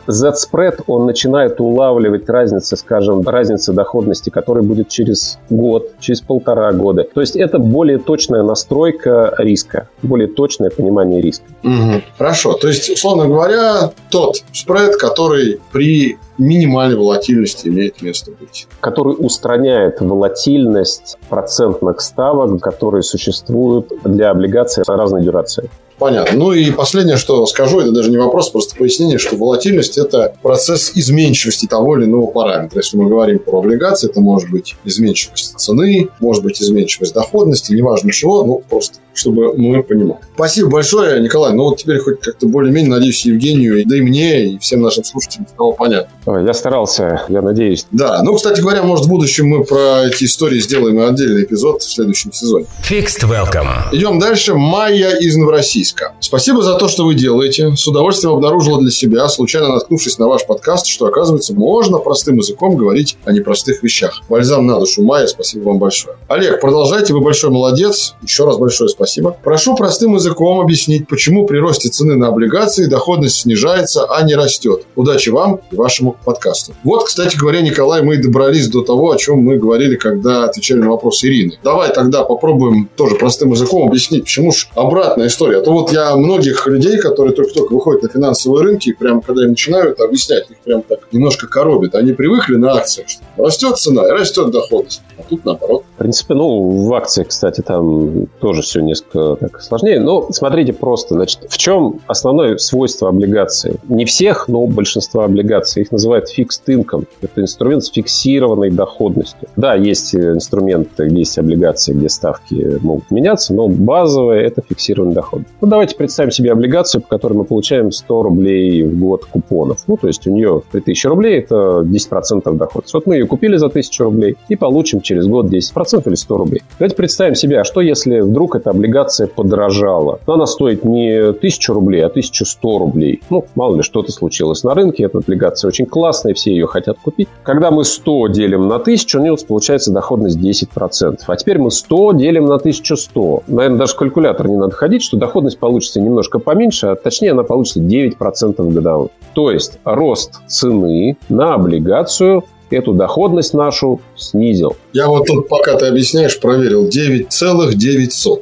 [0.07, 7.07] Z-спред, он начинает улавливать разницу, скажем, разницы доходности, которая будет через год, через полтора года.
[7.15, 11.45] То есть это более точная настройка риска, более точное понимание риска.
[11.63, 12.03] Угу.
[12.19, 12.53] Хорошо.
[12.55, 18.67] То есть, условно говоря, тот спред, который при минимальной волатильности имеет место быть.
[18.81, 25.71] Который устраняет волатильность процентных ставок, которые существуют для облигаций разной дюрации.
[26.05, 26.39] Понятно.
[26.39, 30.93] Ну и последнее, что скажу, это даже не вопрос, просто пояснение, что волатильность– это процесс
[30.95, 32.81] изменчивости того или иного параметра.
[32.81, 38.13] Если мы говорим про облигации, это может быть изменчивость цены, может быть изменчивость доходности, неважно
[38.13, 40.19] чего, ну просто чтобы мы понимали.
[40.35, 41.55] Спасибо большое, Николай.
[41.55, 45.47] Ну вот теперь хоть как-то более-менее, надеюсь, Евгению, да и мне, и всем нашим слушателям
[45.47, 46.39] стало понятно.
[46.45, 47.87] Я старался, я надеюсь.
[47.93, 51.91] Да, ну, кстати говоря, может, в будущем мы про эти истории сделаем отдельный эпизод в
[51.91, 52.67] следующем сезоне.
[52.83, 53.69] Fixed Welcome.
[53.93, 54.55] Идем дальше.
[54.55, 55.94] Майя из Новороссийска.
[56.21, 57.75] Спасибо за то, что вы делаете.
[57.77, 62.77] С удовольствием обнаружила для себя, случайно наткнувшись на ваш подкаст, что, оказывается, можно простым языком
[62.77, 64.23] говорить о непростых вещах.
[64.29, 66.17] Бальзам на душу, Майя, спасибо вам большое.
[66.29, 68.15] Олег, продолжайте, вы большой молодец.
[68.23, 69.37] Еще раз большое спасибо.
[69.43, 74.87] Прошу простым языком объяснить, почему при росте цены на облигации доходность снижается, а не растет.
[74.97, 76.73] Удачи вам и вашему подкасту.
[76.85, 80.91] Вот, кстати говоря, Николай, мы добрались до того, о чем мы говорили, когда отвечали на
[80.91, 81.59] вопрос Ирины.
[81.63, 85.59] Давай тогда попробуем тоже простым языком объяснить, почему же обратная история.
[85.59, 89.51] А то вот я многих людей, которые только-только выходят на финансовые рынки, прямо когда им
[89.51, 91.95] начинают объяснять, их прям так немножко коробит.
[91.95, 95.03] Они привыкли на акциях, что растет цена и растет доходность.
[95.19, 95.85] А тут наоборот.
[95.95, 100.01] В принципе, ну, в акциях, кстати, там тоже все не несколько так, сложнее.
[100.01, 103.75] Но смотрите просто, значит, в чем основное свойство облигаций?
[103.89, 105.83] Не всех, но большинства облигаций.
[105.83, 107.07] Их называют fixed income.
[107.21, 109.49] Это инструмент с фиксированной доходностью.
[109.57, 115.43] Да, есть инструменты, есть облигации, где ставки могут меняться, но базовое– это фиксированный доход.
[115.61, 119.85] Ну, давайте представим себе облигацию, по которой мы получаем 100 рублей в год купонов.
[119.87, 122.85] Ну, то есть у нее 3000 рублей– это 10% доход.
[122.93, 126.63] Вот мы ее купили за 1000 рублей и получим через год 10% или 100 рублей.
[126.79, 130.21] Давайте представим себе, а что если вдруг эта облигация подорожала.
[130.27, 133.21] Но она стоит не 1000 рублей, а 1100 рублей.
[133.31, 135.05] Ну, мало ли что-то случилось на рынке.
[135.05, 137.29] Эта облигация очень классная, все ее хотят купить.
[137.43, 141.19] Когда мы 100 делим на 1000, у нее получается доходность 10%.
[141.27, 143.43] А теперь мы 100 делим на 1100.
[143.47, 147.81] Наверное, даже калькулятор не надо ходить, что доходность получится немножко поменьше, а точнее она получится
[147.81, 149.11] 9% годовых.
[149.35, 154.77] То есть рост цены на облигацию эту доходность нашу снизил.
[154.93, 158.39] Я вот тут, пока ты объясняешь, проверил 9,9.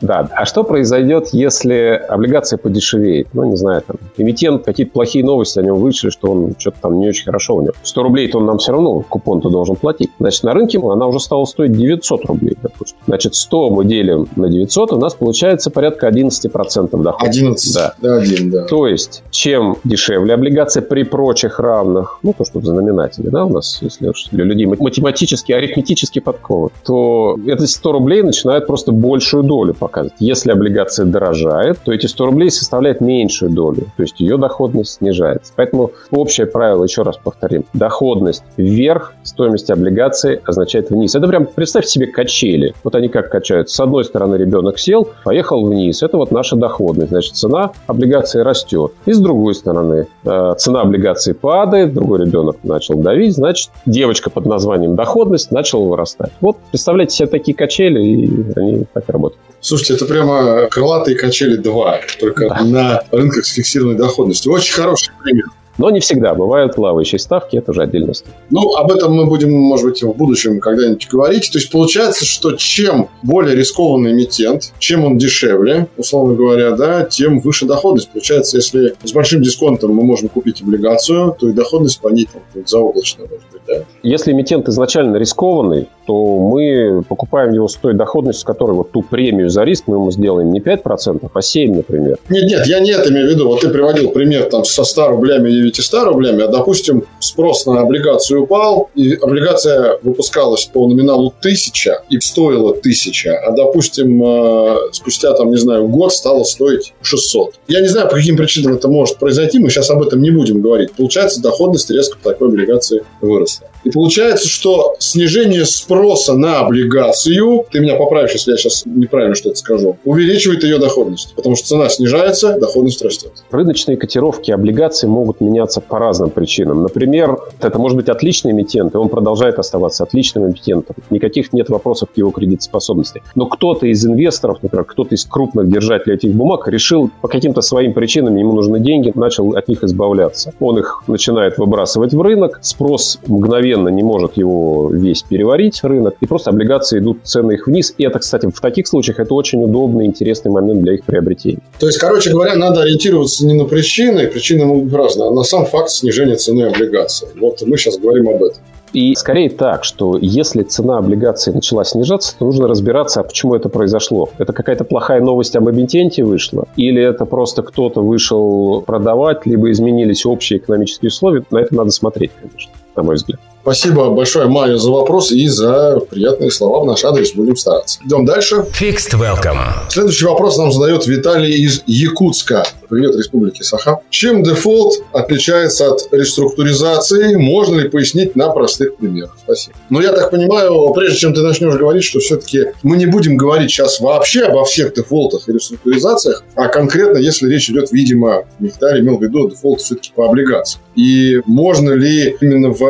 [0.00, 3.28] Да, а что произойдет, если облигация подешевеет?
[3.32, 7.00] Ну, не знаю, там, эмитент, какие-то плохие новости о нем вышли, что он что-то там
[7.00, 7.72] не очень хорошо у него.
[7.82, 10.10] 100 рублей-то он нам все равно купон-то должен платить.
[10.18, 12.98] Значит, на рынке она уже стала стоить 900 рублей, допустим.
[13.06, 17.30] Значит, 100 мы делим на 900, у нас получается порядка 11% дохода.
[17.30, 17.94] 11, да.
[18.00, 18.64] да, 1, да.
[18.64, 23.50] То есть, чем дешевле облигация при прочих равных, ну, то, что в знаменателе, да, у
[23.50, 29.74] нас, если для людей математически, арифметически подковы, то эти 100 рублей начинают просто большую долю
[29.88, 30.14] показывать.
[30.20, 35.52] Если облигация дорожает, то эти 100 рублей составляют меньшую долю, то есть ее доходность снижается.
[35.56, 41.14] Поэтому общее правило, еще раз повторим, доходность вверх, стоимость облигации означает вниз.
[41.14, 42.74] Это прям, представьте себе качели.
[42.84, 43.74] Вот они как качаются.
[43.74, 46.02] С одной стороны ребенок сел, поехал вниз.
[46.02, 47.10] Это вот наша доходность.
[47.10, 48.92] Значит, цена облигации растет.
[49.06, 54.46] И с другой стороны, э, цена облигации падает, другой ребенок начал давить, значит, девочка под
[54.46, 56.32] названием доходность начала вырастать.
[56.40, 59.40] Вот представляете себе такие качели, и они так работают.
[59.78, 62.64] Слушайте, это прямо крылатые качели 2, только да.
[62.64, 64.52] на рынках с фиксированной доходностью.
[64.52, 65.46] Очень хороший пример.
[65.78, 66.34] Но не всегда.
[66.34, 68.24] Бывают плавающие ставки, это уже отдельность.
[68.50, 71.48] Ну, об этом мы будем, может быть, в будущем когда-нибудь говорить.
[71.52, 77.38] То есть получается, что чем более рискованный эмитент, чем он дешевле, условно говоря, да, тем
[77.38, 78.10] выше доходность.
[78.10, 82.42] Получается, если с большим дисконтом мы можем купить облигацию, то и доходность по ней там,
[82.66, 83.57] заоблачная может быть.
[83.68, 83.84] Да?
[84.02, 89.02] Если эмитент изначально рискованный, то мы покупаем его с той доходностью, с которой вот ту
[89.02, 92.18] премию за риск мы ему сделаем не 5%, а 7%, например.
[92.30, 93.48] Нет, нет, я не это имею в виду.
[93.48, 98.44] Вот ты приводил пример там со 100 рублями 900 рублями, а, допустим, спрос на облигацию
[98.44, 105.50] упал, и облигация выпускалась по номиналу 1000 и стоила 1000, а, допустим, э, спустя, там,
[105.50, 107.54] не знаю, год стала стоить 600.
[107.68, 110.62] Я не знаю, по каким причинам это может произойти, мы сейчас об этом не будем
[110.62, 110.92] говорить.
[110.92, 113.57] Получается, доходность резко по такой облигации выросла.
[113.84, 119.56] И получается, что снижение спроса на облигацию, ты меня поправишь, если я сейчас неправильно что-то
[119.56, 121.34] скажу, увеличивает ее доходность.
[121.34, 123.32] Потому что цена снижается, доходность растет.
[123.50, 126.82] Рыночные котировки облигаций могут меняться по разным причинам.
[126.82, 130.96] Например, это может быть отличный эмитент, и он продолжает оставаться отличным эмитентом.
[131.10, 133.22] Никаких нет вопросов к его кредитоспособности.
[133.34, 137.92] Но кто-то из инвесторов, например, кто-то из крупных держателей этих бумаг решил по каким-то своим
[137.92, 140.52] причинам, ему нужны деньги, начал от них избавляться.
[140.60, 146.16] Он их начинает выбрасывать в рынок, спрос мгновенно мгновенно не может его весь переварить рынок,
[146.20, 147.94] и просто облигации идут цены их вниз.
[147.98, 151.60] И это, кстати, в таких случаях это очень удобный, интересный момент для их приобретения.
[151.78, 155.42] То есть, короче говоря, надо ориентироваться не на причины, причины могут быть разные, а на
[155.42, 157.28] сам факт снижения цены облигаций.
[157.40, 158.58] Вот мы сейчас говорим об этом.
[158.94, 163.68] И скорее так, что если цена облигаций начала снижаться, то нужно разбираться, а почему это
[163.68, 164.30] произошло.
[164.38, 166.66] Это какая-то плохая новость об эмитенте вышла?
[166.76, 171.44] Или это просто кто-то вышел продавать, либо изменились общие экономические условия?
[171.50, 173.40] На это надо смотреть, конечно, на мой взгляд.
[173.62, 177.32] Спасибо большое, Майя, за вопрос и за приятные слова в наш адрес.
[177.34, 178.00] Будем стараться.
[178.04, 178.66] Идем дальше.
[178.80, 179.58] Fixed Welcome.
[179.90, 182.64] Следующий вопрос нам задает Виталий из Якутска.
[182.88, 184.00] Привет, Республики Саха.
[184.08, 187.34] Чем дефолт отличается от реструктуризации?
[187.34, 189.36] Можно ли пояснить на простых примерах?
[189.44, 189.76] Спасибо.
[189.90, 193.70] Но я так понимаю, прежде чем ты начнешь говорить, что все-таки мы не будем говорить
[193.70, 199.18] сейчас вообще обо всех дефолтах и реструктуризациях, а конкретно, если речь идет, видимо, Виталий имел
[199.18, 200.82] в виду дефолт все-таки по облигациям.
[200.96, 202.82] И можно ли именно в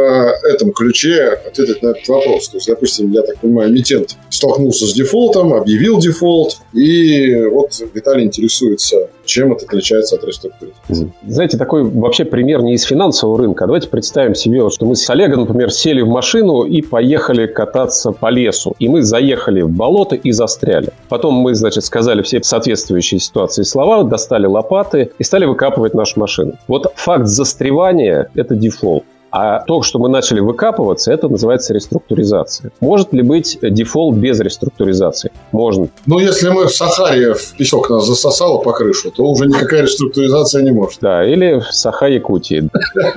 [0.45, 2.49] этом этом ключе ответить на этот вопрос.
[2.49, 8.25] То есть, допустим, я так понимаю, эмитент столкнулся с дефолтом, объявил дефолт, и вот Виталий
[8.25, 11.13] интересуется, чем это отличается от реструктуризации.
[11.27, 13.67] Знаете, такой вообще пример не из финансового рынка.
[13.67, 18.31] Давайте представим себе, что мы с Олегом, например, сели в машину и поехали кататься по
[18.31, 18.75] лесу.
[18.79, 20.91] И мы заехали в болото и застряли.
[21.09, 26.55] Потом мы, значит, сказали все соответствующие ситуации слова, достали лопаты и стали выкапывать нашу машину.
[26.67, 29.05] Вот факт застревания– это дефолт.
[29.31, 32.71] А то, что мы начали выкапываться, это называется реструктуризация.
[32.81, 35.31] Может ли быть дефолт без реструктуризации?
[35.53, 35.89] Можно.
[36.07, 40.63] Ну, если мы в Сахаре в песок нас засосало по крышу, то уже никакая реструктуризация
[40.63, 41.01] не может.
[41.01, 42.69] Да, или в Саха-Якутии.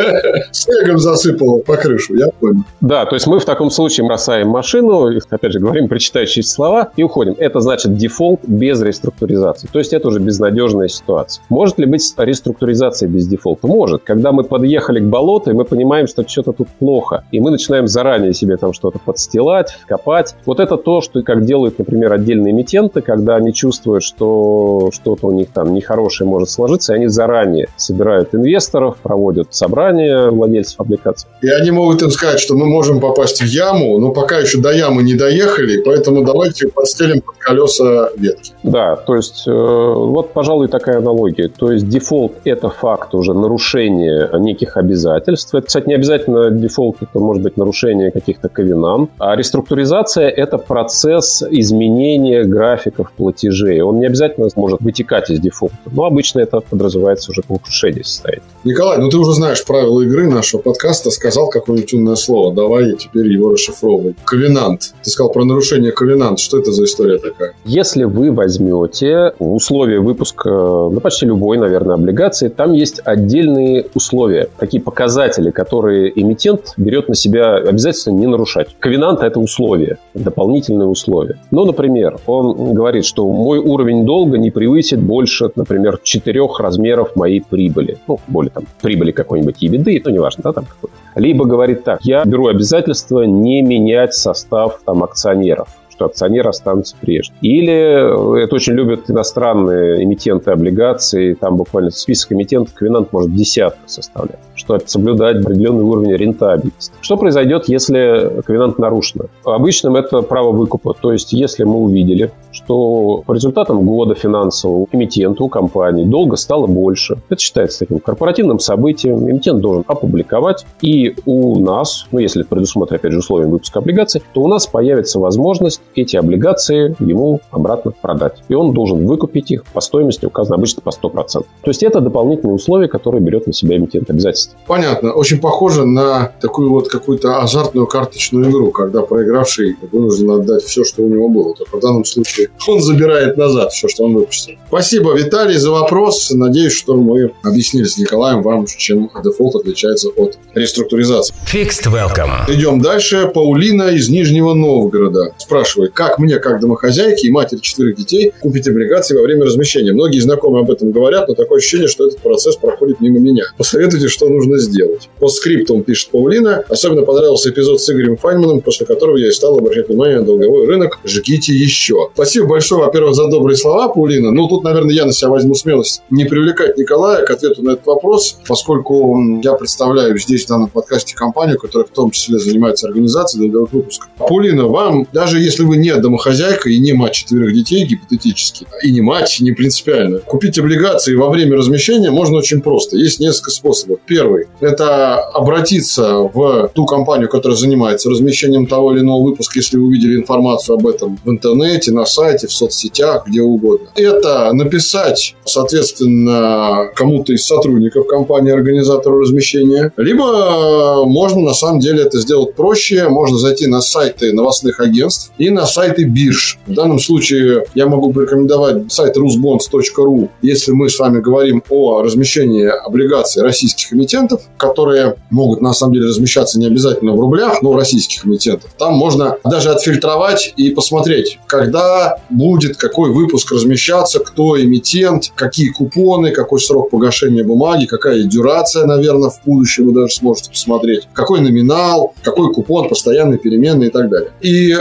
[0.51, 2.63] Снегом засыпало по крышу, я понял.
[2.81, 7.03] Да, то есть мы в таком случае бросаем машину, опять же, говорим причитающие слова и
[7.03, 7.35] уходим.
[7.37, 9.69] Это значит дефолт без реструктуризации.
[9.71, 11.43] То есть это уже безнадежная ситуация.
[11.49, 13.67] Может ли быть реструктуризация без дефолта?
[13.67, 14.03] Может.
[14.03, 17.23] Когда мы подъехали к болоту, и мы понимаем, понимаем, что что-то тут плохо.
[17.31, 20.35] И мы начинаем заранее себе там что-то подстилать, копать.
[20.45, 25.31] Вот это то, что как делают, например, отдельные эмитенты, когда они чувствуют, что что-то у
[25.31, 31.29] них там нехорошее может сложиться, и они заранее собирают инвесторов, проводят собрания владельцев облигаций.
[31.41, 34.71] И они могут им сказать, что мы можем попасть в яму, но пока еще до
[34.71, 38.53] ямы не доехали, поэтому давайте подстелим под колеса ветки.
[38.63, 41.47] Да, то есть э, вот, пожалуй, такая аналогия.
[41.47, 45.53] То есть дефолт– это факт уже нарушения неких обязательств.
[45.53, 49.09] Это, кстати, не обязательно дефолт, это может быть нарушение каких-то ковенант.
[49.19, 53.81] А реструктуризация– это процесс изменения графиков платежей.
[53.81, 58.43] Он не обязательно может вытекать из дефолта, но обычно это подразумевается уже по ухудшению состояния.
[58.63, 62.53] Николай, ну ты уже знаешь правила игры нашего подкаста, сказал какое-нибудь умное слово.
[62.53, 64.15] Давай теперь его расшифровывай.
[64.23, 64.93] Ковенант.
[65.03, 66.39] Ты сказал про нарушение ковенант.
[66.39, 67.53] Что это за история такая?
[67.65, 74.81] Если вы возьмете условия выпуска, ну, почти любой, наверное, облигации, там есть отдельные условия, такие
[74.81, 78.75] показатели, которые которые эмитент берет на себя обязательно не нарушать.
[78.79, 81.39] Ковенант– это условие, дополнительное условие.
[81.49, 87.41] Ну, например, он говорит, что мой уровень долга не превысит больше, например, четырех размеров моей
[87.41, 87.97] прибыли.
[88.07, 92.23] Ну, более там, прибыли какой-нибудь ебеды, ну, неважно, да, там какой Либо говорит так, я
[92.25, 95.67] беру обязательство не менять состав там акционеров
[96.01, 97.37] что акционеры останутся прежними.
[97.41, 103.79] Или э, это очень любят иностранные эмитенты облигаций, там буквально список эмитентов Квинант может десятка
[103.85, 106.93] составлять, что соблюдать определенный уровень рентабельности.
[107.01, 109.25] Что произойдет, если Квинант нарушено?
[109.45, 110.95] Обычным это право выкупа.
[110.99, 117.17] То есть, если мы увидели, что по результатам года финансового эмитенту, компании долго стало больше,
[117.29, 123.11] это считается таким корпоративным событием, эмитент должен опубликовать, и у нас, ну, если предусмотрено, опять
[123.11, 128.43] же, условием выпуска облигаций, то у нас появится возможность эти облигации ему обратно продать.
[128.49, 131.27] И он должен выкупить их по стоимости, указано обычно по 100%.
[131.33, 134.55] То есть это дополнительные условия, которые берет на себя эмитент обязательств.
[134.67, 135.13] Понятно.
[135.13, 141.03] Очень похоже на такую вот какую-то азартную карточную игру, когда проигравший вынужден отдать все, что
[141.03, 141.53] у него было.
[141.55, 144.55] Только в данном случае он забирает назад все, что он выпустил.
[144.67, 146.31] Спасибо, Виталий, за вопрос.
[146.31, 151.33] Надеюсь, что мы объяснили с Николаем вам, чем дефолт отличается от реструктуризации.
[151.51, 152.31] Fixed welcome.
[152.47, 153.29] Идем дальше.
[153.33, 158.67] Паулина из Нижнего Новгорода спрашивает, спрашивает, как мне, как домохозяйке и матери четырех детей, купить
[158.67, 159.93] облигации во время размещения.
[159.93, 163.43] Многие знакомые об этом говорят, но такое ощущение, что этот процесс проходит мимо меня.
[163.57, 165.09] Посоветуйте, что нужно сделать.
[165.19, 166.63] По скриптум пишет Паулина.
[166.69, 170.65] Особенно понравился эпизод с Игорем Файнманом, после которого я и стал обращать внимание на долговой
[170.67, 170.99] рынок.
[171.03, 172.09] Жгите еще.
[172.13, 174.31] Спасибо большое, во-первых, за добрые слова, Паулина.
[174.31, 177.85] Ну, тут, наверное, я на себя возьму смелость не привлекать Николая к ответу на этот
[177.85, 183.43] вопрос, поскольку я представляю здесь в данном подкасте компанию, которая в том числе занимается организацией
[183.43, 184.09] долговых выпусков.
[184.17, 188.91] Паулина, вам, даже если если вы не домохозяйка и не мать четверых детей, гипотетически, и
[188.91, 192.97] не мать, не принципиально, купить облигации во время размещения можно очень просто.
[192.97, 193.99] Есть несколько способов.
[194.05, 199.87] Первый– это обратиться в ту компанию, которая занимается размещением того или иного выпуска, если вы
[199.87, 203.89] увидели информацию об этом в интернете, на сайте, в соцсетях, где угодно.
[203.95, 212.19] Это написать, соответственно, кому-то из сотрудников компании, организатору размещения, либо можно на самом деле это
[212.19, 216.59] сделать проще, можно зайти на сайты новостных агентств и на сайты бирж.
[216.65, 222.65] В данном случае я могу порекомендовать сайт rusbonds.ru, если мы с вами говорим о размещении
[222.65, 228.25] облигаций российских эмитентов, которые могут на самом деле размещаться не обязательно в рублях, но российских
[228.25, 228.71] эмитентов.
[228.77, 236.31] Там можно даже отфильтровать и посмотреть, когда будет какой выпуск размещаться, кто эмитент, какие купоны,
[236.31, 242.13] какой срок погашения бумаги, какая дюрация, наверное, в будущем вы даже сможете посмотреть, какой номинал,
[242.23, 244.31] какой купон, постоянные переменные и так далее.
[244.41, 244.75] И э,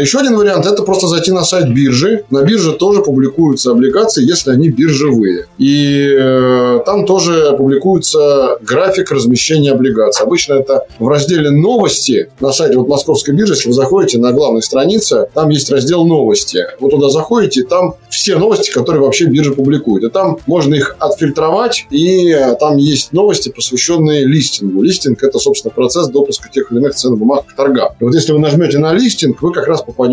[0.00, 2.24] еще один вариант– это просто зайти на сайт биржи.
[2.30, 5.46] На бирже тоже публикуются облигации, если они биржевые.
[5.58, 10.24] И э, там тоже публикуется график размещения облигаций.
[10.24, 14.62] Обычно это в разделе «Новости» на сайте вот Московской биржи, если вы заходите на главной
[14.62, 16.64] странице, там есть раздел «Новости».
[16.80, 20.04] Вот туда заходите, там все новости, которые вообще биржа публикует.
[20.04, 24.82] И там можно их отфильтровать, и там есть новости, посвященные листингу.
[24.82, 27.92] Листинг– это, собственно, процесс допуска тех или иных ценных бумаг к торгам.
[28.00, 30.03] И вот если вы нажмете на листинг, вы как раз попадете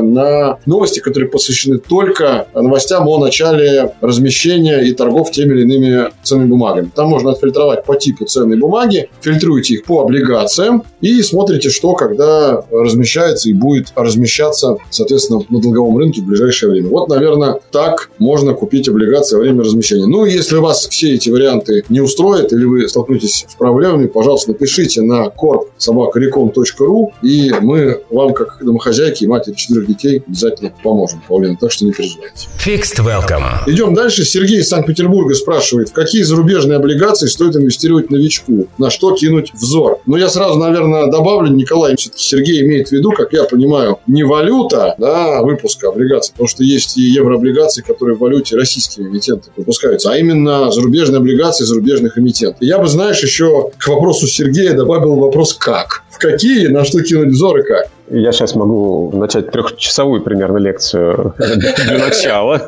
[0.00, 6.48] на новости, которые посвящены только новостям о начале размещения и торгов теми или иными ценными
[6.48, 6.90] бумагами.
[6.94, 12.62] Там можно отфильтровать по типу ценной бумаги, фильтруете их по облигациям и смотрите, что когда
[12.70, 16.88] размещается и будет размещаться, соответственно, на долговом рынке в ближайшее время.
[16.88, 20.06] Вот, наверное, так можно купить облигации во время размещения.
[20.06, 25.02] Ну, если вас все эти варианты не устроят или вы столкнетесь с проблемами, пожалуйста, напишите
[25.02, 31.72] на corp.sobakarecom.ru и мы вам, как домохозяйки и матери четырех детей, обязательно поможем, Паулина, так
[31.72, 32.48] что не переживайте.
[32.64, 33.44] Fixed Welcome.
[33.66, 34.24] Идем дальше.
[34.24, 38.68] Сергей из Санкт-Петербурга спрашивает, в какие зарубежные облигации стоит инвестировать новичку?
[38.78, 40.00] На что кинуть взор?
[40.06, 44.24] Ну, я сразу, наверное, добавлю, Николай, все-таки Сергей имеет в виду, как я понимаю, не
[44.24, 50.10] валюта да, выпуска облигаций, потому что есть и еврооблигации, которые в валюте российскими эмитентами выпускаются,
[50.10, 52.58] а именно зарубежные облигации зарубежных эмитентов.
[52.60, 56.02] Я бы, знаешь, еще к вопросу Сергея добавил вопрос «как?».
[56.10, 57.88] В какие, на что кинуть взор и как?
[58.10, 62.60] Я сейчас могу начать трехчасовую примерно лекцию для начала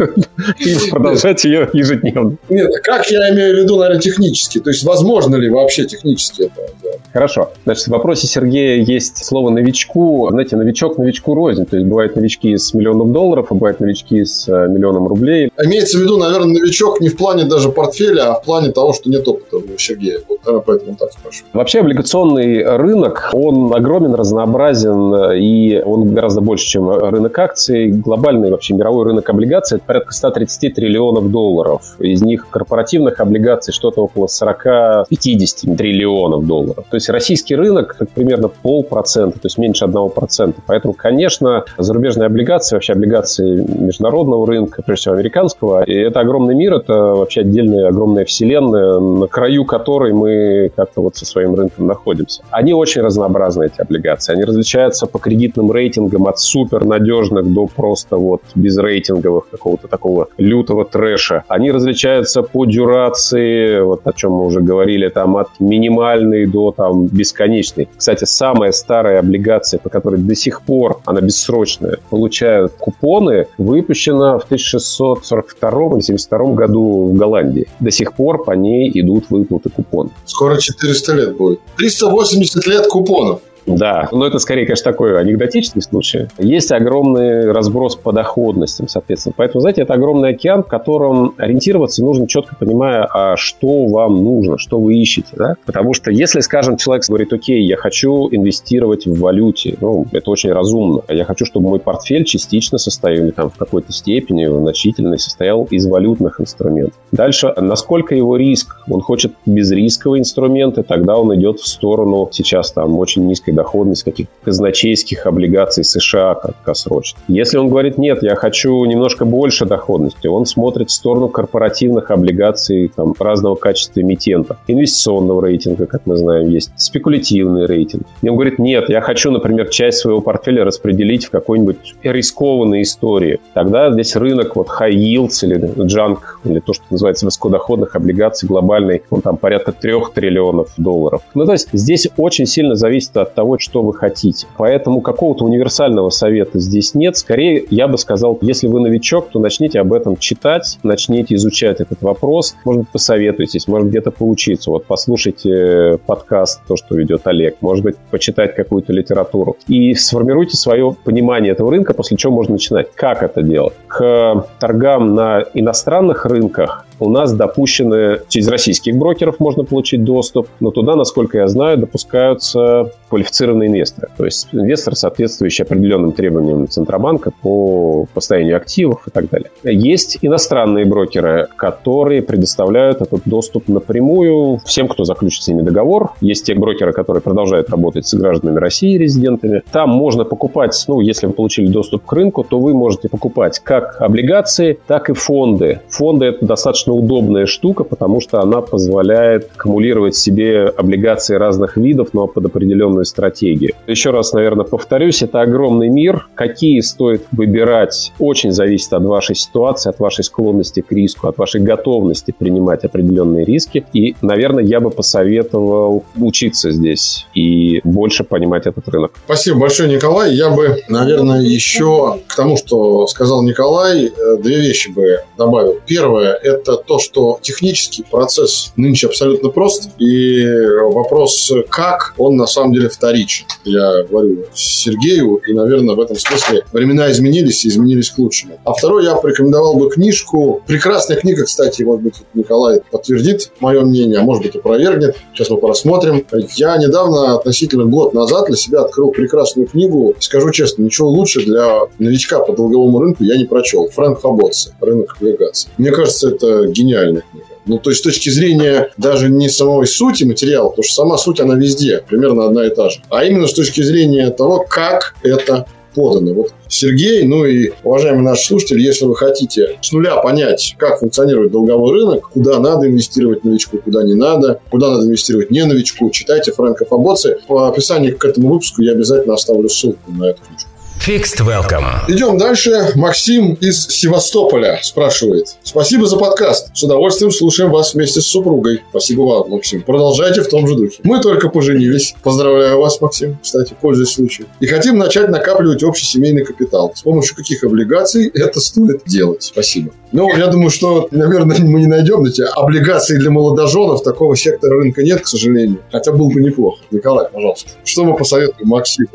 [0.59, 2.36] и продолжать ее ежедневно.
[2.49, 4.61] Нет, как я имею в виду, наверное, технически?
[4.61, 7.01] То есть, возможно ли вообще технически это?
[7.12, 7.51] Хорошо.
[7.64, 10.28] Значит, в вопросе Сергея есть слово «новичку».
[10.30, 11.66] Знаете, новичок новичку рознь.
[11.66, 15.51] То есть, бывают новички с миллионом долларов, а бывают новички с э, миллионом рублей.
[15.62, 19.11] Имеется в виду, наверное, новичок не в плане даже портфеля, а в плане того, что
[19.11, 20.20] нет опыта у Сергея.
[20.28, 21.51] Вот, поэтому так спрашиваю.
[21.53, 27.91] Вообще, облигационный рынок, он огромен, разнообразен и он гораздо больше, чем рынок акций.
[27.91, 31.97] Глобальный вообще мировой рынок облигаций– это порядка 130 триллионов долларов.
[31.99, 36.85] Из них корпоративных облигаций что-то около 40-50 триллионов долларов.
[36.91, 40.61] То есть российский рынок– это примерно полпроцента, то есть меньше одного процента.
[40.66, 46.74] Поэтому, конечно, зарубежные облигации, вообще облигации международного рынка, прежде всего американского, и это огромный мир,
[46.74, 52.43] это вообще отдельная огромная вселенная, на краю которой мы как-то вот со своим рынком находимся.
[52.51, 54.33] Они очень разнообразны, эти облигации.
[54.33, 60.85] Они различаются по кредитным рейтингам от супер надежных до просто вот безрейтинговых какого-то такого лютого
[60.85, 61.45] трэша.
[61.49, 67.07] Они различаются по дюрации, вот о чем мы уже говорили, там от минимальной до там
[67.07, 67.89] бесконечной.
[67.97, 74.45] Кстати, самая старая облигация, по которой до сих пор она бессрочная, получают купоны, выпущена в
[74.45, 77.68] 1642 или 72 году в Голландии.
[77.81, 80.12] До сих пор по ней идут выплаты купонов.
[80.25, 81.61] Скоро 400 лет будет.
[81.77, 83.41] 380 лет купонов.
[83.67, 86.29] Да, но это скорее, конечно, такой анекдотичный случай.
[86.39, 89.35] Есть огромный разброс по доходностям, соответственно.
[89.37, 94.59] Поэтому, знаете, это огромный океан, в котором ориентироваться нужно четко понимая, а что вам нужно,
[94.59, 95.29] что вы ищете.
[95.37, 95.55] Да?
[95.65, 100.53] Потому что если, скажем, человек говорит, окей, я хочу инвестировать в валюте, ну, это очень
[100.53, 101.03] разумно.
[101.09, 105.87] Я хочу, чтобы мой портфель частично состоял, или там в какой-то степени, значительной, состоял из
[105.87, 106.99] валютных инструментов.
[107.13, 108.77] Дальше, насколько его риск?
[108.89, 114.03] Он хочет безрисковые инструменты, тогда он идет в сторону сейчас там очень низкой низкой доходность
[114.05, 117.20] каких-то казначейских облигаций США краткосрочно.
[117.28, 122.90] Если он говорит, нет, я хочу немножко больше доходности, он смотрит в сторону корпоративных облигаций
[122.94, 124.57] там, разного качества эмитента.
[124.66, 126.70] Инвестиционного рейтинга, как мы знаем, есть.
[126.76, 128.05] Спекулятивный рейтинг.
[128.22, 133.40] И он говорит, нет, я хочу, например, часть своего портфеля распределить в какой-нибудь рискованной истории.
[133.55, 139.03] Тогда здесь рынок вот high yields или junk, или то, что называется высокодоходных облигаций глобальный,
[139.11, 141.22] он там порядка трех триллионов долларов.
[141.34, 144.47] Ну, то есть здесь очень сильно зависит от того, того, что вы хотите.
[144.57, 147.16] Поэтому какого-то универсального совета здесь нет.
[147.16, 152.01] Скорее, я бы сказал, если вы новичок, то начните об этом читать, начните изучать этот
[152.03, 154.70] вопрос, может быть, посоветуйтесь, может где-то поучиться.
[154.70, 159.57] Вот послушайте подкаст, то, что ведет Олег, может быть, почитать какую-то литературу.
[159.66, 162.95] И сформируйте свое понимание этого рынка, после чего можно начинать.
[162.95, 163.74] Как это делать?
[163.88, 170.70] К торгам на иностранных рынках у нас допущены, через российских брокеров можно получить доступ, но
[170.70, 174.09] туда, насколько я знаю, допускаются квалифицированные инвесторы.
[174.16, 179.50] То есть инвесторы, соответствующие определенным требованиям Центробанка по состоянию активов и так далее.
[179.64, 186.12] Есть иностранные брокеры, которые предоставляют этот доступ напрямую всем, кто заключит с ними договор.
[186.20, 189.62] Есть те брокеры, которые продолжают работать с гражданами России, резидентами.
[189.72, 194.00] Там можно покупать, ну, если вы получили доступ к рынку, то вы можете покупать как
[194.00, 195.80] облигации, так и фонды.
[195.88, 202.09] Фонды– это достаточно достаточно удобная штука, потому что она позволяет аккумулировать себе облигации разных видов,
[202.12, 203.72] но под определенную стратегию.
[203.86, 206.26] Еще раз, наверное, повторюсь, это огромный мир.
[206.34, 211.61] Какие стоит выбирать, очень зависит от вашей ситуации, от вашей склонности к риску, от вашей
[211.61, 213.84] готовности принимать определенные риски.
[213.93, 219.12] И, наверное, я бы посоветовал учиться здесь и больше понимать этот рынок.
[219.24, 220.34] Спасибо большое, Николай.
[220.34, 225.78] Я бы, наверное, еще к тому, что сказал Николай, э, две вещи бы добавил.
[225.86, 230.45] Первое– это то, что технический процесс нынче абсолютно прост, и
[230.93, 233.47] вопрос как, он на самом деле вторичен.
[233.64, 238.59] Я говорю Сергею, и, наверное, в этом смысле времена изменились и изменились к лучшему.
[238.64, 240.62] А второй я порекомендовал бы книжку.
[240.66, 245.16] Прекрасная книга, кстати, может быть, Николай подтвердит мое мнение, а может быть, опровергнет.
[245.35, 246.24] Сейчас мы посмотрим.
[246.57, 250.14] Я недавно, относительно год назад, для себя открыл прекрасную книгу.
[250.18, 253.89] Скажу честно, ничего лучше для новичка по долговому рынку я не прочел.
[253.89, 255.70] Фрэнк Фабоцци «Рынок облигаций».
[255.78, 257.47] Мне кажется, это гениальная книга.
[257.67, 261.41] Ну, то есть, с точки зрения даже не самой сути материала, потому что сама суть,
[261.41, 265.67] она везде, примерно одна и та же, а именно с точки зрения того, как это
[265.95, 266.33] подано.
[266.33, 271.53] Вот Сергей, ну и уважаемые наши слушатели, если вы хотите с нуля понять, как функционирует
[271.53, 276.53] долговой рынок, куда надо инвестировать новичку, куда не надо, куда надо инвестировать не новичку, читайте
[276.53, 277.39] Фрэнка Фабоци.
[277.47, 280.72] По описанию к этому выпуску я обязательно оставлю ссылку на эту книжку.
[281.05, 281.84] Fixed Welcome.
[282.07, 282.92] Идем дальше.
[282.94, 285.57] Максим из Севастополя спрашивает.
[285.64, 286.68] Спасибо за подкаст.
[286.76, 288.82] С удовольствием слушаем вас вместе с супругой.
[288.90, 289.82] Спасибо вам, Максим.
[289.82, 291.00] Продолжайте в том же духе.
[291.03, 292.14] Мы только поженились.
[292.22, 294.48] Поздравляю вас, Максим, кстати, пользуясь случаем.
[294.61, 296.92] И хотим начать накапливать общий семейный капитал.
[296.94, 299.42] С помощью каких облигаций это стоит делать?
[299.42, 299.90] Спасибо.
[300.13, 304.03] Ну, я думаю, что, наверное, мы не найдем эти облигации для молодоженов.
[304.03, 305.79] Такого сектора рынка нет, к сожалению.
[305.91, 306.83] Хотя был бы неплохо.
[306.91, 307.71] Николай, пожалуйста.
[307.85, 309.09] Что мы посоветуем Максиму?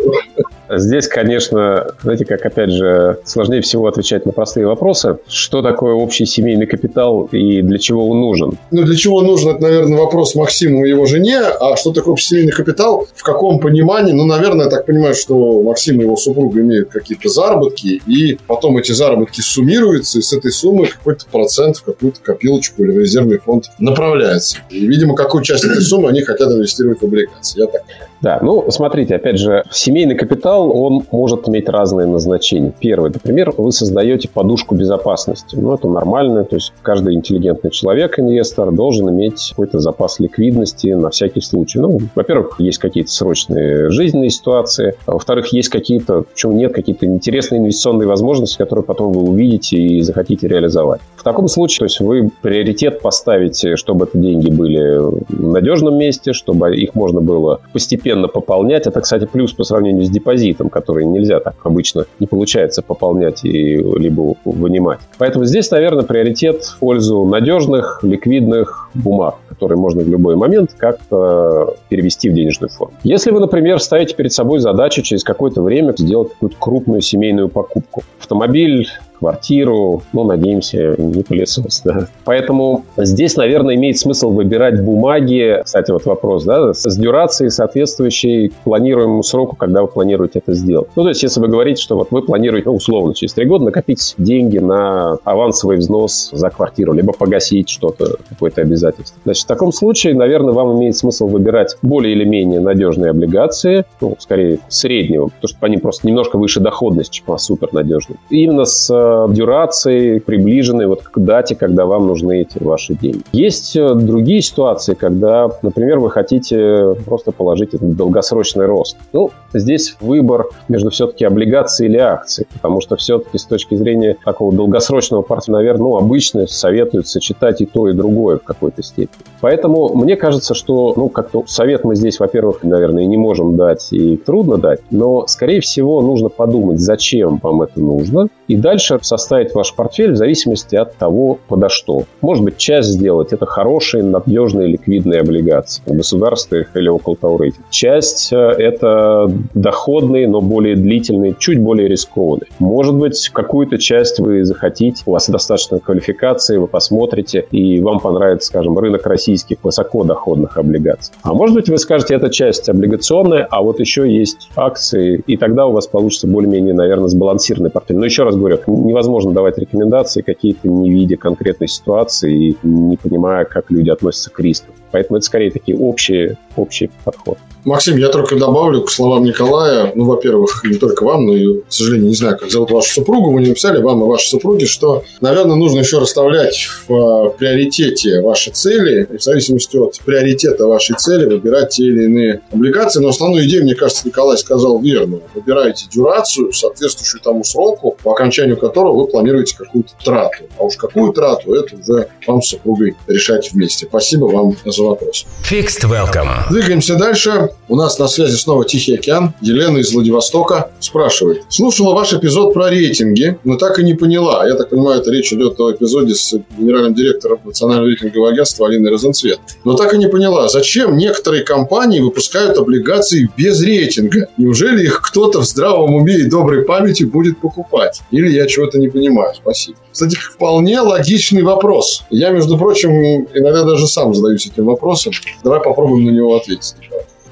[0.69, 5.17] Здесь, конечно, знаете, как, опять же, сложнее всего отвечать на простые вопросы.
[5.27, 8.57] Что такое общий семейный капитал и для чего он нужен?
[8.71, 11.39] Ну, для чего нужен, это, наверное, вопрос Максиму и его жене.
[11.39, 13.07] А что такое общий семейный капитал?
[13.15, 14.11] В каком понимании?
[14.11, 18.77] Ну, наверное, я так понимаю, что Максим и его супруга имеют какие-то заработки, и потом
[18.77, 23.37] эти заработки суммируются, и с этой суммы какой-то процент в какую-то копилочку или в резервный
[23.37, 24.59] фонд направляется.
[24.69, 27.59] И, видимо, какую часть этой суммы они хотят инвестировать в облигации.
[27.59, 28.09] Я так понимаю.
[28.21, 32.73] Да, ну, смотрите, опять же, семейный капитал, он может иметь разные назначения.
[32.79, 35.55] Первый, например, вы создаете подушку безопасности.
[35.55, 41.09] Ну, это нормально, то есть каждый интеллигентный человек, инвестор, должен иметь какой-то запас ликвидности на
[41.09, 41.79] всякий случай.
[41.79, 47.59] Ну, во-первых, есть какие-то срочные жизненные ситуации, а во-вторых, есть какие-то, почему нет, какие-то интересные
[47.59, 51.01] инвестиционные возможности, которые потом вы увидите и захотите реализовать.
[51.15, 54.97] В таком случае, то есть вы приоритет поставите, чтобы это деньги были
[55.29, 58.87] в надежном месте, чтобы их можно было постепенно постепенно пополнять.
[58.87, 63.77] Это, кстати, плюс по сравнению с депозитом, который нельзя так обычно, не получается пополнять и
[63.77, 64.99] либо вынимать.
[65.17, 71.75] Поэтому здесь, наверное, приоритет в пользу надежных, ликвидных бумаг, которые можно в любой момент как-то
[71.89, 72.93] перевести в денежную форму.
[73.03, 78.03] Если вы, например, ставите перед собой задачу через какое-то время сделать какую-то крупную семейную покупку.
[78.19, 78.87] Автомобиль,
[79.19, 82.07] квартиру, ну, надеемся, не пылесос, да.
[82.25, 89.23] Поэтому здесь, наверное, имеет смысл выбирать бумаги, кстати, вот вопрос, да, с дюрацией, соответствующей планируемому
[89.23, 90.89] сроку, когда вы планируете это сделать.
[90.95, 93.65] Ну, то есть, если вы говорите, что вот вы планируете, ну, условно, через три года
[93.65, 99.19] накопить деньги на авансовый взнос за квартиру, либо погасить что-то, какое-то обязательство.
[99.23, 104.15] Значит, в таком случае, наверное, вам имеет смысл выбирать более или менее надежные облигации, ну,
[104.19, 108.17] скорее, среднего, потому что по ним просто немножко выше доходность, чем по супернадежным.
[108.29, 113.21] И именно с с дюрацией, приближенной вот к дате, когда вам нужны эти ваши деньги.
[113.31, 118.97] Есть э, другие ситуации, когда, например, вы хотите просто положить этот долгосрочный рост.
[119.13, 124.53] Ну, здесь выбор между все-таки облигацией или акцией, потому что все-таки с точки зрения такого
[124.53, 129.23] долгосрочного портфеля, наверное, ну, обычно советуют сочетать и то, и другое в какой-то степени.
[129.39, 134.17] Поэтому мне кажется, что, ну, как-то совет мы здесь, во-первых, наверное, не можем дать и
[134.17, 139.73] трудно дать, но, скорее всего, нужно подумать, зачем вам это нужно, и дальше составить ваш
[139.75, 142.03] портфель в зависимости от того, подо что.
[142.21, 147.67] Может быть, часть сделать– это хорошие, надежные, ликвидные облигации в государствах или около того рейтинга.
[147.69, 152.47] Часть– это доходные, но более длительные, чуть более рискованные.
[152.59, 158.47] Может быть, какую-то часть вы захотите, у вас достаточно квалификации, вы посмотрите, и вам понравится,
[158.47, 161.13] скажем, рынок российских высокодоходных облигаций.
[161.23, 165.65] А может быть, вы скажете, эта часть облигационная, а вот еще есть акции, и тогда
[165.65, 167.97] у вас получится более-менее, наверное, сбалансированный портфель.
[167.97, 173.45] Но еще раз говорю, невозможно давать рекомендации какие-то не видя конкретной ситуации и не понимая,
[173.45, 174.73] как люди относятся к рискам.
[174.91, 177.37] Поэтому это скорее такие общие, общий подход.
[177.67, 179.91] Максим, я только добавлю к словам Николая.
[179.93, 183.33] Ну, во-первых, не только вам, но и, к сожалению, не знаю, как зовут вашу супругу.
[183.33, 188.21] Вы не написали, вам и вашей супруге, что, наверное, нужно еще расставлять в а, приоритете
[188.21, 189.05] ваши цели.
[189.11, 193.01] И в зависимости от приоритета вашей цели выбирать те или иные облигации.
[193.01, 195.19] Но основную идею, мне кажется, Николай сказал верно.
[195.35, 200.45] Выбирайте дюрацию, соответствующую тому сроку, по окончанию которого вы планируете какую-то трату.
[200.57, 203.87] А уж какую трату, это уже вам с супругой решать вместе.
[203.87, 205.25] Спасибо вам вопрос.
[205.49, 206.49] Fixed Welcome.
[206.49, 207.49] Двигаемся дальше.
[207.67, 209.33] У нас на связи снова Тихий океан.
[209.41, 211.43] Елена из Владивостока спрашивает.
[211.49, 214.47] Слушала ваш эпизод про рейтинги, но так и не поняла.
[214.47, 218.91] Я так понимаю, это речь идет о эпизоде с генеральным директором Национального рейтингового агентства Алиной
[218.91, 219.39] Розенцвет.
[219.63, 224.29] Но так и не поняла, зачем некоторые компании выпускают облигации без рейтинга?
[224.37, 228.01] Неужели их кто-то в здравом уме и доброй памяти будет покупать?
[228.11, 229.33] Или я чего-то не понимаю?
[229.35, 229.77] Спасибо.
[229.97, 232.03] Кстати, вполне логичный вопрос.
[232.11, 232.91] Я, между прочим,
[233.33, 235.11] иногда даже сам задаюсь этим вопросом.
[235.43, 236.75] Давай попробуем на него ответить.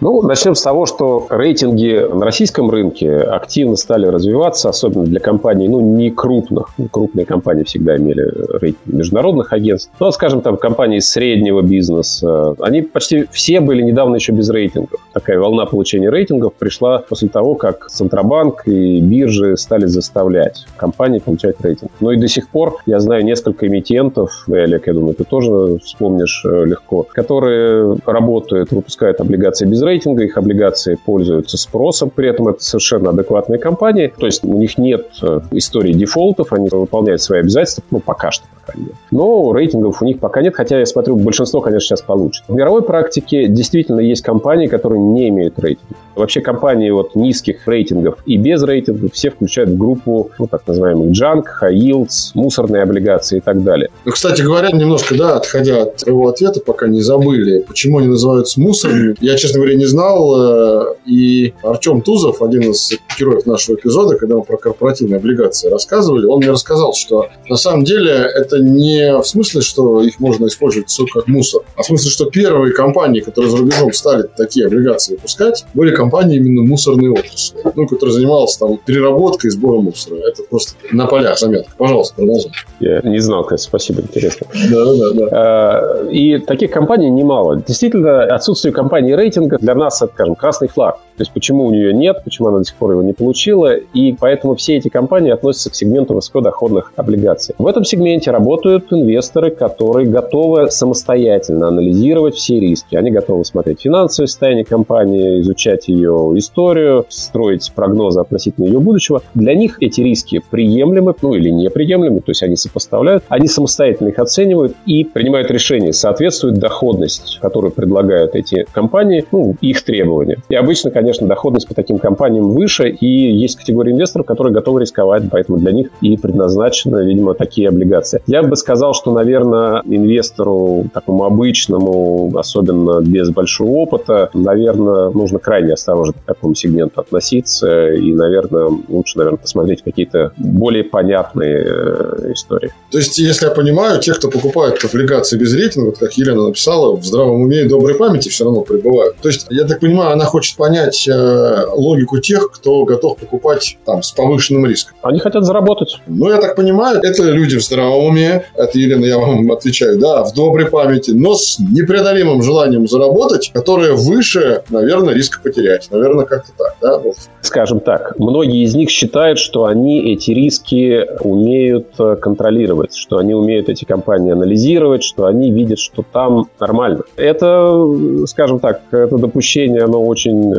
[0.02, 5.68] Ну, начнем с того, что рейтинги на российском рынке активно стали развиваться, особенно для компаний,
[5.68, 6.70] ну, не крупных.
[6.90, 8.24] Крупные компании всегда имели
[8.60, 9.92] рейтинг международных агентств.
[10.00, 15.02] Ну, скажем, там, компании среднего бизнеса, они почти все были недавно еще без рейтингов.
[15.16, 21.56] Такая волна получения рейтингов пришла после того, как Центробанк и биржи стали заставлять компании получать
[21.62, 21.90] рейтинг.
[22.02, 25.80] Но и до сих пор я знаю несколько эмитентов, и, Олег, я думаю, ты тоже
[25.80, 32.50] вспомнишь э, легко, которые работают, выпускают облигации без рейтинга, их облигации пользуются спросом, при этом
[32.50, 37.40] это совершенно адекватные компании, то есть у них нет э, истории дефолтов, они выполняют свои
[37.40, 38.44] обязательства, ну, пока что,
[38.74, 38.92] мере.
[39.12, 42.44] Но рейтингов у них пока нет, хотя я смотрю, большинство, конечно, сейчас получит.
[42.48, 45.96] В мировой практике действительно есть компании, которые не имеют рейтинга.
[46.16, 51.12] Вообще компании вот низких рейтингов и без рейтингов все включают в группу, ну, так называемых
[51.12, 53.90] junk, high yields, мусорные облигации и так далее.
[54.06, 58.60] Ну, кстати говоря, немножко, да, отходя от твоего ответа, пока не забыли, почему они называются
[58.62, 59.16] мусорными.
[59.20, 60.36] Я, честно говоря, не знал.
[60.38, 66.26] Э, и Артем Тузов, один из героев нашего эпизода, когда мы про корпоративные облигации рассказывали,
[66.26, 70.90] он мне рассказал, что на самом деле это не в смысле, что их можно использовать
[70.90, 75.14] все как мусор, а в смысле, что первые компании, которые за рубежом стали такие облигации
[75.14, 80.18] выпускать, были компании именно мусорной отрасли, ну, которые занималась там переработкой и сбором мусора.
[80.18, 81.72] Это просто на полях заметка.
[81.78, 82.52] Пожалуйста, продолжай.
[82.80, 84.48] Я не знал, кстати, спасибо, интересно.
[84.72, 85.28] Да, да, да.
[85.32, 87.62] А, и таких компаний немало.
[87.66, 91.00] Действительно, отсутствие компании рейтинга для нас, это, скажем, красный флаг.
[91.18, 94.14] То есть почему у нее нет, почему она до сих пор его не получила, и
[94.14, 97.56] поэтому все эти компании относятся к сегменту высокодоходных облигаций.
[97.58, 102.96] В этом сегменте работают инвесторы, которые готовы самостоятельно анализировать все риски.
[102.96, 109.22] Они готовы смотреть финансовое состояние компании, изучать ее историю, строить прогнозы относительно ее будущего.
[109.34, 114.20] Для них эти риски приемлемы, ну или неприемлемы, то есть они сопоставляют, они самостоятельно их
[114.20, 120.42] оценивают и принимают решение, соответствует доходность, которую предлагают эти компании, ну, их требованиям.
[120.50, 124.82] И обычно, конечно, конечно, доходность по таким компаниям выше, и есть категория инвесторов, которые готовы
[124.82, 128.24] рисковать, поэтому для них и предназначены, видимо, такие облигации.
[128.26, 135.74] Я бы сказал, что, наверное, инвестору такому обычному, особенно без большого опыта, наверное, нужно крайне
[135.74, 142.72] осторожно к такому сегменту относиться, и, наверное, лучше, наверное, посмотреть какие-то более понятные э, истории.
[142.90, 147.06] То есть, если я понимаю, те, кто покупает облигации без рейтинга, как Елена написала, в
[147.06, 149.18] здравом уме и доброй памяти все равно пребывают.
[149.22, 153.78] То есть, я так понимаю, она хочет понять, понять э, логику тех, кто готов покупать
[153.86, 154.96] там с повышенным риском.
[155.02, 156.00] Они хотят заработать.
[156.08, 158.46] Ну, я так понимаю, это люди в здравом уме.
[158.56, 163.94] Это, Елена, я вам отвечаю, да, в доброй памяти, но с непреодолимым желанием заработать, которое
[163.94, 165.90] выше, наверное, риска потерять.
[165.92, 167.02] Наверное, как-то так, да?
[167.42, 173.34] Скажем так, многие из них считают, что они эти риски умеют э, контролировать, что они
[173.34, 177.04] умеют эти компании анализировать, что они видят, что там нормально.
[177.18, 180.54] Это, скажем так, это допущение, оно очень,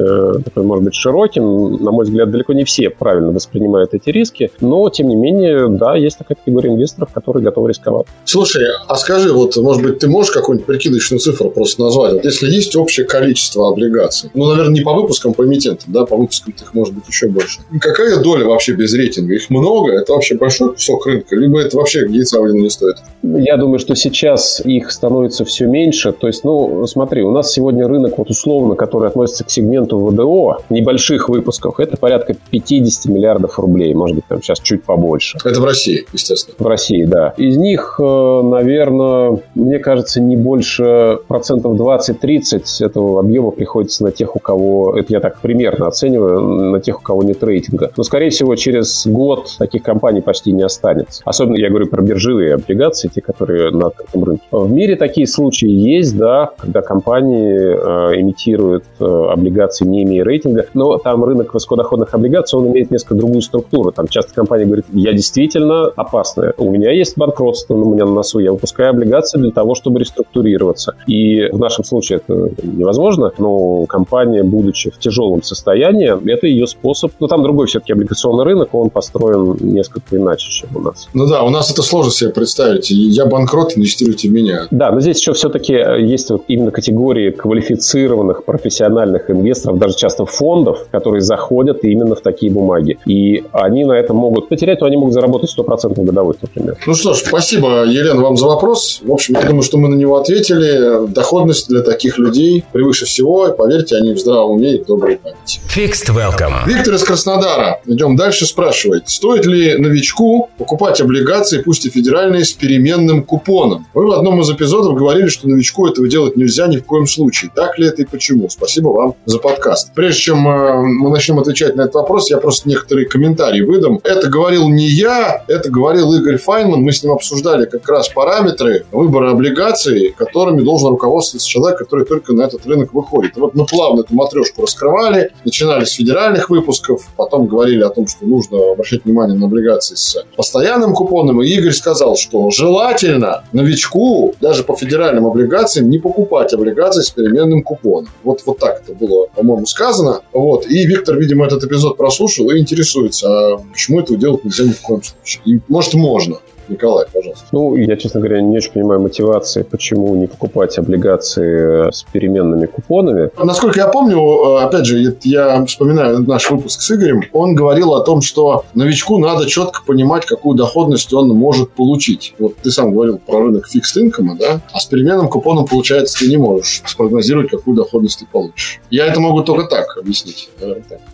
[0.44, 1.82] такое, может быть, широким.
[1.82, 5.96] На мой взгляд, далеко не все правильно воспринимают эти риски, но, тем не менее, да,
[5.96, 8.06] есть такая категория инвесторов, которые готовы рисковать.
[8.24, 12.14] Слушай, а скажи, вот, может быть, ты можешь какую-нибудь прикидочную цифру просто назвать?
[12.14, 16.16] Вот если есть общее количество облигаций, ну, наверное, не по выпускам, по эмитентам, да, по
[16.16, 17.60] выпускам их может быть еще больше.
[17.80, 19.34] Какая доля вообще без рейтинга?
[19.34, 19.92] Их много?
[19.92, 21.36] Это вообще большой кусок рынка?
[21.36, 22.96] Либо это вообще яйца не стоит?
[23.22, 26.12] Я думаю, что сейчас их становится все меньше.
[26.12, 30.58] То есть, ну, смотри, у нас сегодня рынок, вот условно, который относится к сегменту ВДО,
[30.70, 33.94] небольших выпусков, это порядка 50 миллиардов рублей.
[33.94, 35.38] Может быть, там сейчас чуть побольше.
[35.44, 36.56] Это в России, естественно.
[36.58, 37.34] В России, да.
[37.36, 44.36] Из них, э, наверное, мне кажется, не больше процентов 20-30 этого объема приходится на тех,
[44.36, 47.90] у кого, это я так примерно оцениваю, на тех, у кого нет рейтинга.
[47.96, 51.22] Но, скорее всего, через год таких компаний почти не останется.
[51.24, 54.44] Особенно я говорю про биржевые облигации, те, которые на открытом рынке.
[54.50, 60.66] В мире такие случаи есть, да, когда компании э, имитируют э, облигации, не имея рейтинга,
[60.74, 63.92] но там рынок высокодоходных облигаций, он имеет несколько другую структуру.
[63.92, 68.38] Там часто компания говорит, я действительно опасная, у меня есть банкротство у меня на носу,
[68.38, 70.94] я выпускаю облигации для того, чтобы реструктурироваться.
[71.06, 77.12] И в нашем случае это невозможно, но компания, будучи в тяжелом состоянии, это ее способ.
[77.20, 81.08] Но там другой все-таки облигационный рынок, он построен несколько иначе, чем у нас.
[81.14, 82.90] Ну да, у нас это сложно себе представить.
[82.90, 84.66] Я банкрот, инвестируйте в меня.
[84.70, 90.26] Да, но здесь еще все-таки э, есть вот именно категории квалифицированных профессиональных инвесторов, даже часто
[90.26, 92.98] фондов, которые заходят именно в такие бумаги.
[93.06, 96.76] И они на этом могут потерять, но они могут заработать 100% годовых, например.
[96.86, 99.00] Ну что ж, спасибо, Елена, вам за вопрос.
[99.02, 101.06] В общем, я думаю, что мы на него ответили.
[101.08, 103.48] Доходность для таких людей превыше всего.
[103.48, 105.60] И поверьте, они в здравом уме и в доброй памяти.
[105.74, 106.66] Fixed Welcome.
[106.66, 107.80] Виктор из Краснодара.
[107.86, 108.46] Идем дальше.
[108.46, 113.86] Спрашивает, стоит ли новичку покупать облигации, пусть и федеральные, с переменным купоном?
[113.94, 117.50] Вы в одном из эпизодов говорили, что новичку этого делать нельзя ни в коем случае.
[117.54, 118.48] Так ли это и почему?
[118.48, 119.85] Спасибо вам за подкаст.
[119.94, 124.00] Прежде чем э, мы начнем отвечать на этот вопрос, я просто некоторые комментарии выдам.
[124.04, 126.80] Это говорил не я, это говорил Игорь Файнман.
[126.82, 132.32] Мы с ним обсуждали как раз параметры выбора облигаций, которыми должен руководствоваться человек, который только
[132.32, 133.36] на этот рынок выходит.
[133.36, 138.26] Вот мы плавно эту матрешку раскрывали, начинали с федеральных выпусков, потом говорили о том, что
[138.26, 141.42] нужно обращать внимание на облигации с постоянным купоном.
[141.42, 147.62] И Игорь сказал, что желательно новичку даже по федеральным облигациям не покупать облигации с переменным
[147.62, 148.10] купоном.
[148.22, 150.22] Вот, вот так это было, по-моему, сказано.
[150.32, 150.66] Вот.
[150.66, 154.80] И Виктор, видимо, этот эпизод прослушал и интересуется, а почему этого делать нельзя ни в
[154.80, 155.42] коем случае.
[155.44, 156.38] И, может, можно.
[156.68, 157.46] Николай, пожалуйста.
[157.52, 163.30] Ну, я, честно говоря, не очень понимаю мотивации, почему не покупать облигации с переменными купонами.
[163.42, 168.00] Насколько я помню, э, опять же, я вспоминаю наш выпуск с Игорем, он говорил о
[168.04, 172.34] том, что новичку надо четко понимать, какую доходность он может получить.
[172.38, 174.60] Вот ты сам говорил про рынок фикс инкома, да?
[174.72, 178.80] А с переменным купоном, получается, ты не можешь спрогнозировать, какую доходность ты получишь.
[178.90, 180.48] Я это могу только так объяснить.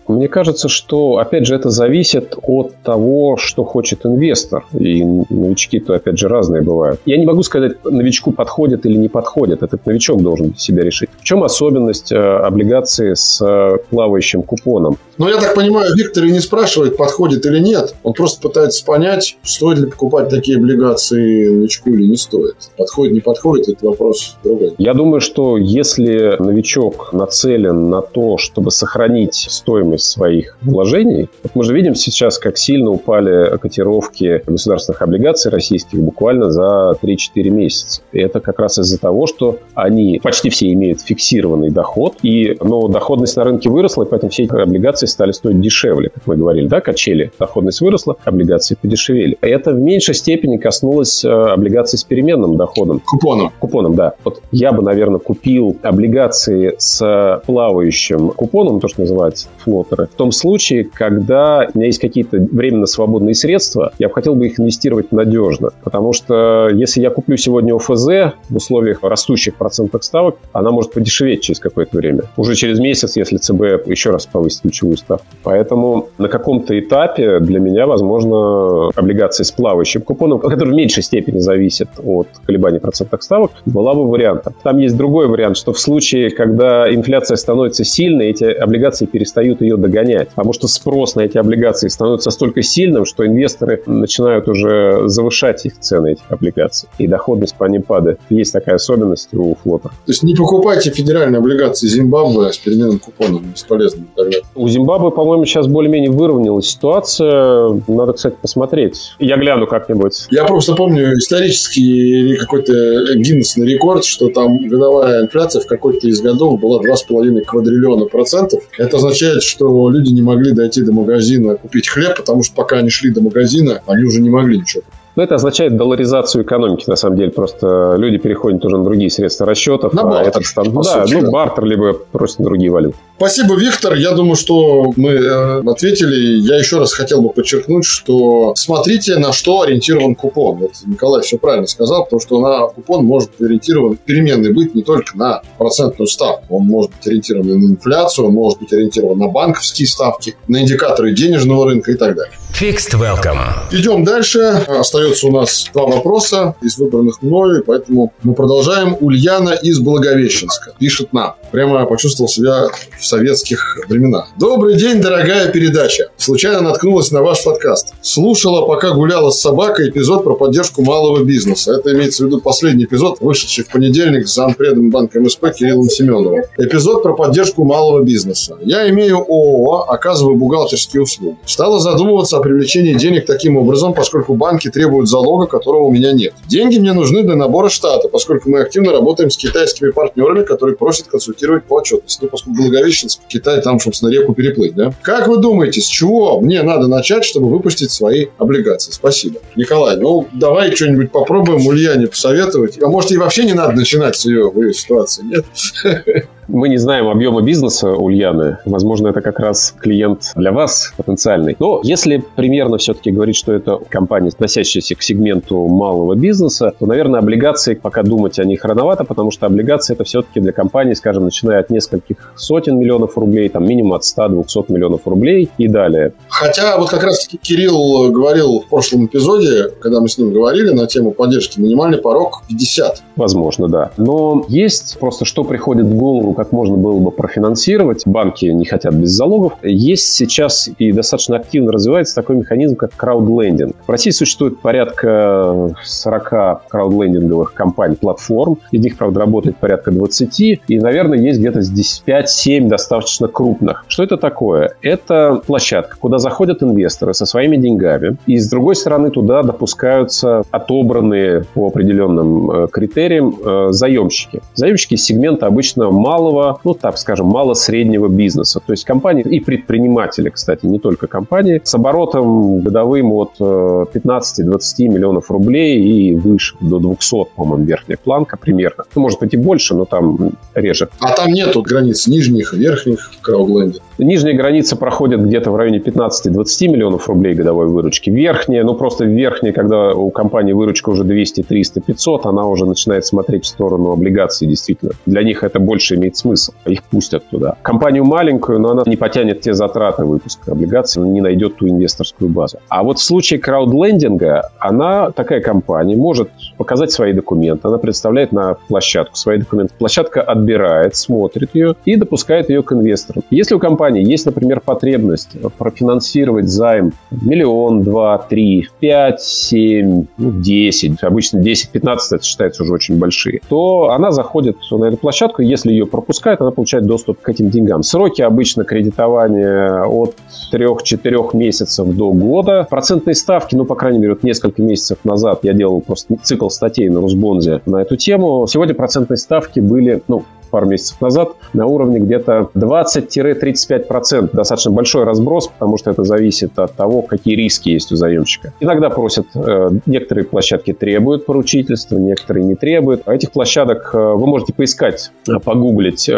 [0.09, 4.64] Мне кажется, что, опять же, это зависит от того, что хочет инвестор.
[4.78, 5.03] И
[5.43, 7.01] новички-то, опять же, разные бывают.
[7.07, 9.62] Я не могу сказать, новичку подходит или не подходит.
[9.62, 11.11] Этот новичок должен себя решить.
[11.20, 14.97] В чем особенность э, облигации с э, плавающим купоном?
[15.22, 17.94] Ну, я так понимаю, Виктор и не спрашивает, подходит или нет.
[18.02, 22.56] Он просто пытается понять, стоит ли покупать такие облигации новичку или не стоит.
[22.76, 24.74] Подходит, не подходит, это вопрос другой.
[24.78, 31.62] Я думаю, что если новичок нацелен на то, чтобы сохранить стоимость своих вложений, вот мы
[31.62, 38.02] же видим сейчас, как сильно упали котировки государственных облигаций российских буквально за 3-4 месяца.
[38.10, 42.88] И это как раз из-за того, что они почти все имеют фиксированный доход, и, но
[42.88, 46.66] доходность на рынке выросла, и поэтому все эти облигации стали стоить дешевле, как мы говорили,
[46.66, 47.32] да, качели.
[47.38, 49.38] Доходность выросла, облигации подешевели.
[49.40, 53.00] Это в меньшей степени коснулось э, облигаций с переменным доходом.
[53.00, 53.52] Купоном.
[53.58, 54.14] Купоном, да.
[54.24, 60.32] Вот я бы, наверное, купил облигации с плавающим купоном, то, что называется флотеры, в том
[60.32, 65.12] случае, когда у меня есть какие-то временно свободные средства, я бы хотел бы их инвестировать
[65.12, 65.70] на надежно.
[65.82, 71.42] Потому что если я куплю сегодня ОФЗ в условиях растущих процентных ставок, она может подешеветь
[71.42, 72.22] через какое-то время.
[72.36, 75.26] Уже через месяц, если ЦБ еще раз повысит ключевую ставку.
[75.43, 81.38] Поэтому на каком-то этапе для меня, возможно, облигации с плавающим купоном, который в меньшей степени
[81.38, 84.55] зависит от колебаний процентных ставок, была бы вариантом.
[84.62, 89.76] Там есть другой вариант, что в случае, когда инфляция становится сильной, эти облигации перестают ее
[89.76, 95.66] догонять, потому что спрос на эти облигации становится настолько сильным, что инвесторы начинают уже завышать
[95.66, 98.20] их цены этих облигаций, и доходность по ним падает.
[98.30, 99.88] Есть такая особенность у флота.
[99.88, 104.38] То есть не покупайте федеральные облигации Зимбабве с переменным купоном, бесполезно тогда.
[104.55, 107.80] У Зимбабве, по-моему, сейчас более-менее выровнялась ситуация.
[107.88, 109.14] Надо, кстати, посмотреть.
[109.18, 110.26] Я гляну как-нибудь.
[110.30, 112.72] Я просто помню исторический какой-то
[113.14, 118.62] Гиннесный рекорд, что там годовая инфляция в какой-то из годов была 2,5 квадриллиона процентов.
[118.78, 122.90] Это означает, что люди не могли дойти до магазина купить хлеб, потому что пока они
[122.90, 124.82] шли до магазина, они уже не могли ничего
[125.16, 127.30] но это означает долларизацию экономики, на самом деле.
[127.30, 129.92] Просто люди переходят уже на другие средства расчетов.
[129.92, 130.28] На а бартер.
[130.28, 130.72] Этот стан...
[130.72, 131.30] Да, сути, ну, да.
[131.30, 132.96] бартер, либо просто на другие валюты.
[133.16, 133.94] Спасибо, Виктор.
[133.94, 136.40] Я думаю, что мы э, ответили.
[136.40, 140.56] Я еще раз хотел бы подчеркнуть, что смотрите, на что ориентирован купон.
[140.56, 145.16] Вот Николай все правильно сказал, потому что на купон может ориентирован переменный быть не только
[145.16, 146.56] на процентную ставку.
[146.56, 151.12] Он может быть ориентирован на инфляцию, он может быть ориентирован на банковские ставки, на индикаторы
[151.12, 152.34] денежного рынка и так далее.
[152.61, 153.38] Fixed Welcome.
[153.72, 154.38] Идем дальше.
[154.68, 158.96] Остается у нас два вопроса из выбранных мною, поэтому мы продолжаем.
[159.00, 161.34] Ульяна из Благовещенска пишет нам.
[161.50, 164.28] Прямо почувствовал себя в советских временах.
[164.38, 166.11] Добрый день, дорогая передача.
[166.16, 167.94] Случайно наткнулась на ваш подкаст.
[168.03, 171.72] Слушала, пока гуляла с собакой, эпизод про поддержку малого бизнеса.
[171.72, 176.42] Это имеется в виду последний эпизод, вышедший в понедельник с зампредом банка МСП Кириллом Семеновым.
[176.59, 178.57] Эпизод про поддержку малого бизнеса.
[178.62, 181.36] Я имею ООО, оказываю бухгалтерские услуги.
[181.44, 186.34] Стала задумываться привлечение денег таким образом, поскольку банки требуют залога, которого у меня нет.
[186.47, 191.07] Деньги мне нужны для набора штата, поскольку мы активно работаем с китайскими партнерами, которые просят
[191.07, 192.20] консультировать по отчетности.
[192.22, 194.93] Ну, поскольку Благовещенск, Китай, там, собственно, реку переплыть, да?
[195.03, 198.93] Как вы думаете, с чего мне надо начать, чтобы выпустить свои облигации?
[198.93, 199.40] Спасибо.
[199.57, 202.82] Николай, ну, давай что-нибудь попробуем Ульяне посоветовать.
[202.82, 205.45] А может, и вообще не надо начинать с ее, в ее ситуации, нет?
[206.49, 208.59] Мы не знаем объема бизнеса Ульяны.
[208.64, 211.57] Возможно, это как раз клиент для вас потенциальный.
[211.59, 217.20] Но если примерно все-таки говорить, что это компания, относящаяся к сегменту малого бизнеса, то, наверное,
[217.20, 221.61] облигации пока думать о них рановато, потому что облигации это все-таки для компании, скажем, начиная
[221.61, 226.12] от нескольких сотен миллионов рублей, там минимум от 100-200 миллионов рублей и далее.
[226.28, 230.86] Хотя вот как раз-таки Кирилл говорил в прошлом эпизоде, когда мы с ним говорили на
[230.86, 233.03] тему поддержки, минимальный порог 50.
[233.16, 233.90] Возможно, да.
[233.97, 238.03] Но есть просто что приходит в голову, как можно было бы профинансировать.
[238.05, 239.53] Банки не хотят без залогов.
[239.62, 243.76] Есть сейчас и достаточно активно развивается такой механизм, как краудлендинг.
[243.86, 248.59] В России существует порядка 40 краудлендинговых компаний, платформ.
[248.72, 250.40] Из них, правда, работает порядка 20.
[250.66, 253.84] И, наверное, есть где-то 5-7 достаточно крупных.
[253.86, 254.72] Что это такое?
[254.82, 258.16] Это площадка, куда заходят инвесторы со своими деньгами.
[258.26, 264.40] И, с другой стороны, туда допускаются отобранные по определенным э, критериям э, заемщики.
[264.55, 268.60] Заемщики сегмента обычно малого малого, ну так скажем, мало-среднего бизнеса.
[268.64, 274.88] То есть компании и предприниматели, кстати, не только компании, с оборотом годовым от 15-20 э,
[274.88, 278.84] миллионов рублей и выше, до 200, по-моему, верхняя планка примерно.
[278.94, 280.88] Ну, может быть и больше, но там реже.
[281.00, 283.80] А там нету границ нижних, верхних в краудленде?
[283.98, 288.10] Нижняя граница проходит где-то в районе 15-20 миллионов рублей годовой выручки.
[288.10, 293.04] Верхняя, ну просто верхняя, когда у компании выручка уже 200, 300, 500, она уже начинает
[293.04, 294.92] смотреть в сторону облигаций, действительно.
[295.06, 296.52] Для них это больше имеет смысл.
[296.66, 297.56] Их пустят туда.
[297.62, 302.58] Компанию маленькую, но она не потянет те затраты выпуска облигаций, не найдет ту инвесторскую базу.
[302.68, 307.68] А вот в случае краудлендинга, она, такая компания, может показать свои документы.
[307.68, 309.74] Она представляет на площадку свои документы.
[309.78, 313.22] Площадка отбирает, смотрит ее и допускает ее к инвесторам.
[313.30, 321.02] Если у компании есть, например, потребность профинансировать займ миллион, два, три, пять, семь, ну, десять,
[321.02, 325.86] обычно 10-15 это считается уже очень большие, то она заходит на эту площадку, если ее
[326.03, 327.82] пропускают, запускает, она получает доступ к этим деньгам.
[327.82, 330.14] Сроки обычно кредитования от
[330.53, 332.66] 3-4 месяцев до года.
[332.68, 336.88] Процентные ставки, ну, по крайней мере, вот несколько месяцев назад я делал просто цикл статей
[336.88, 338.46] на Русбонзе на эту тему.
[338.48, 344.30] Сегодня процентные ставки были, ну, пару месяцев назад на уровне где-то 20-35%.
[344.32, 348.53] Достаточно большой разброс, потому что это зависит от того, какие риски есть у заемщика.
[348.61, 353.03] Иногда просят, э, некоторые площадки требуют поручительства, некоторые не требуют.
[353.07, 356.11] А этих площадок э, вы можете поискать, э, погуглить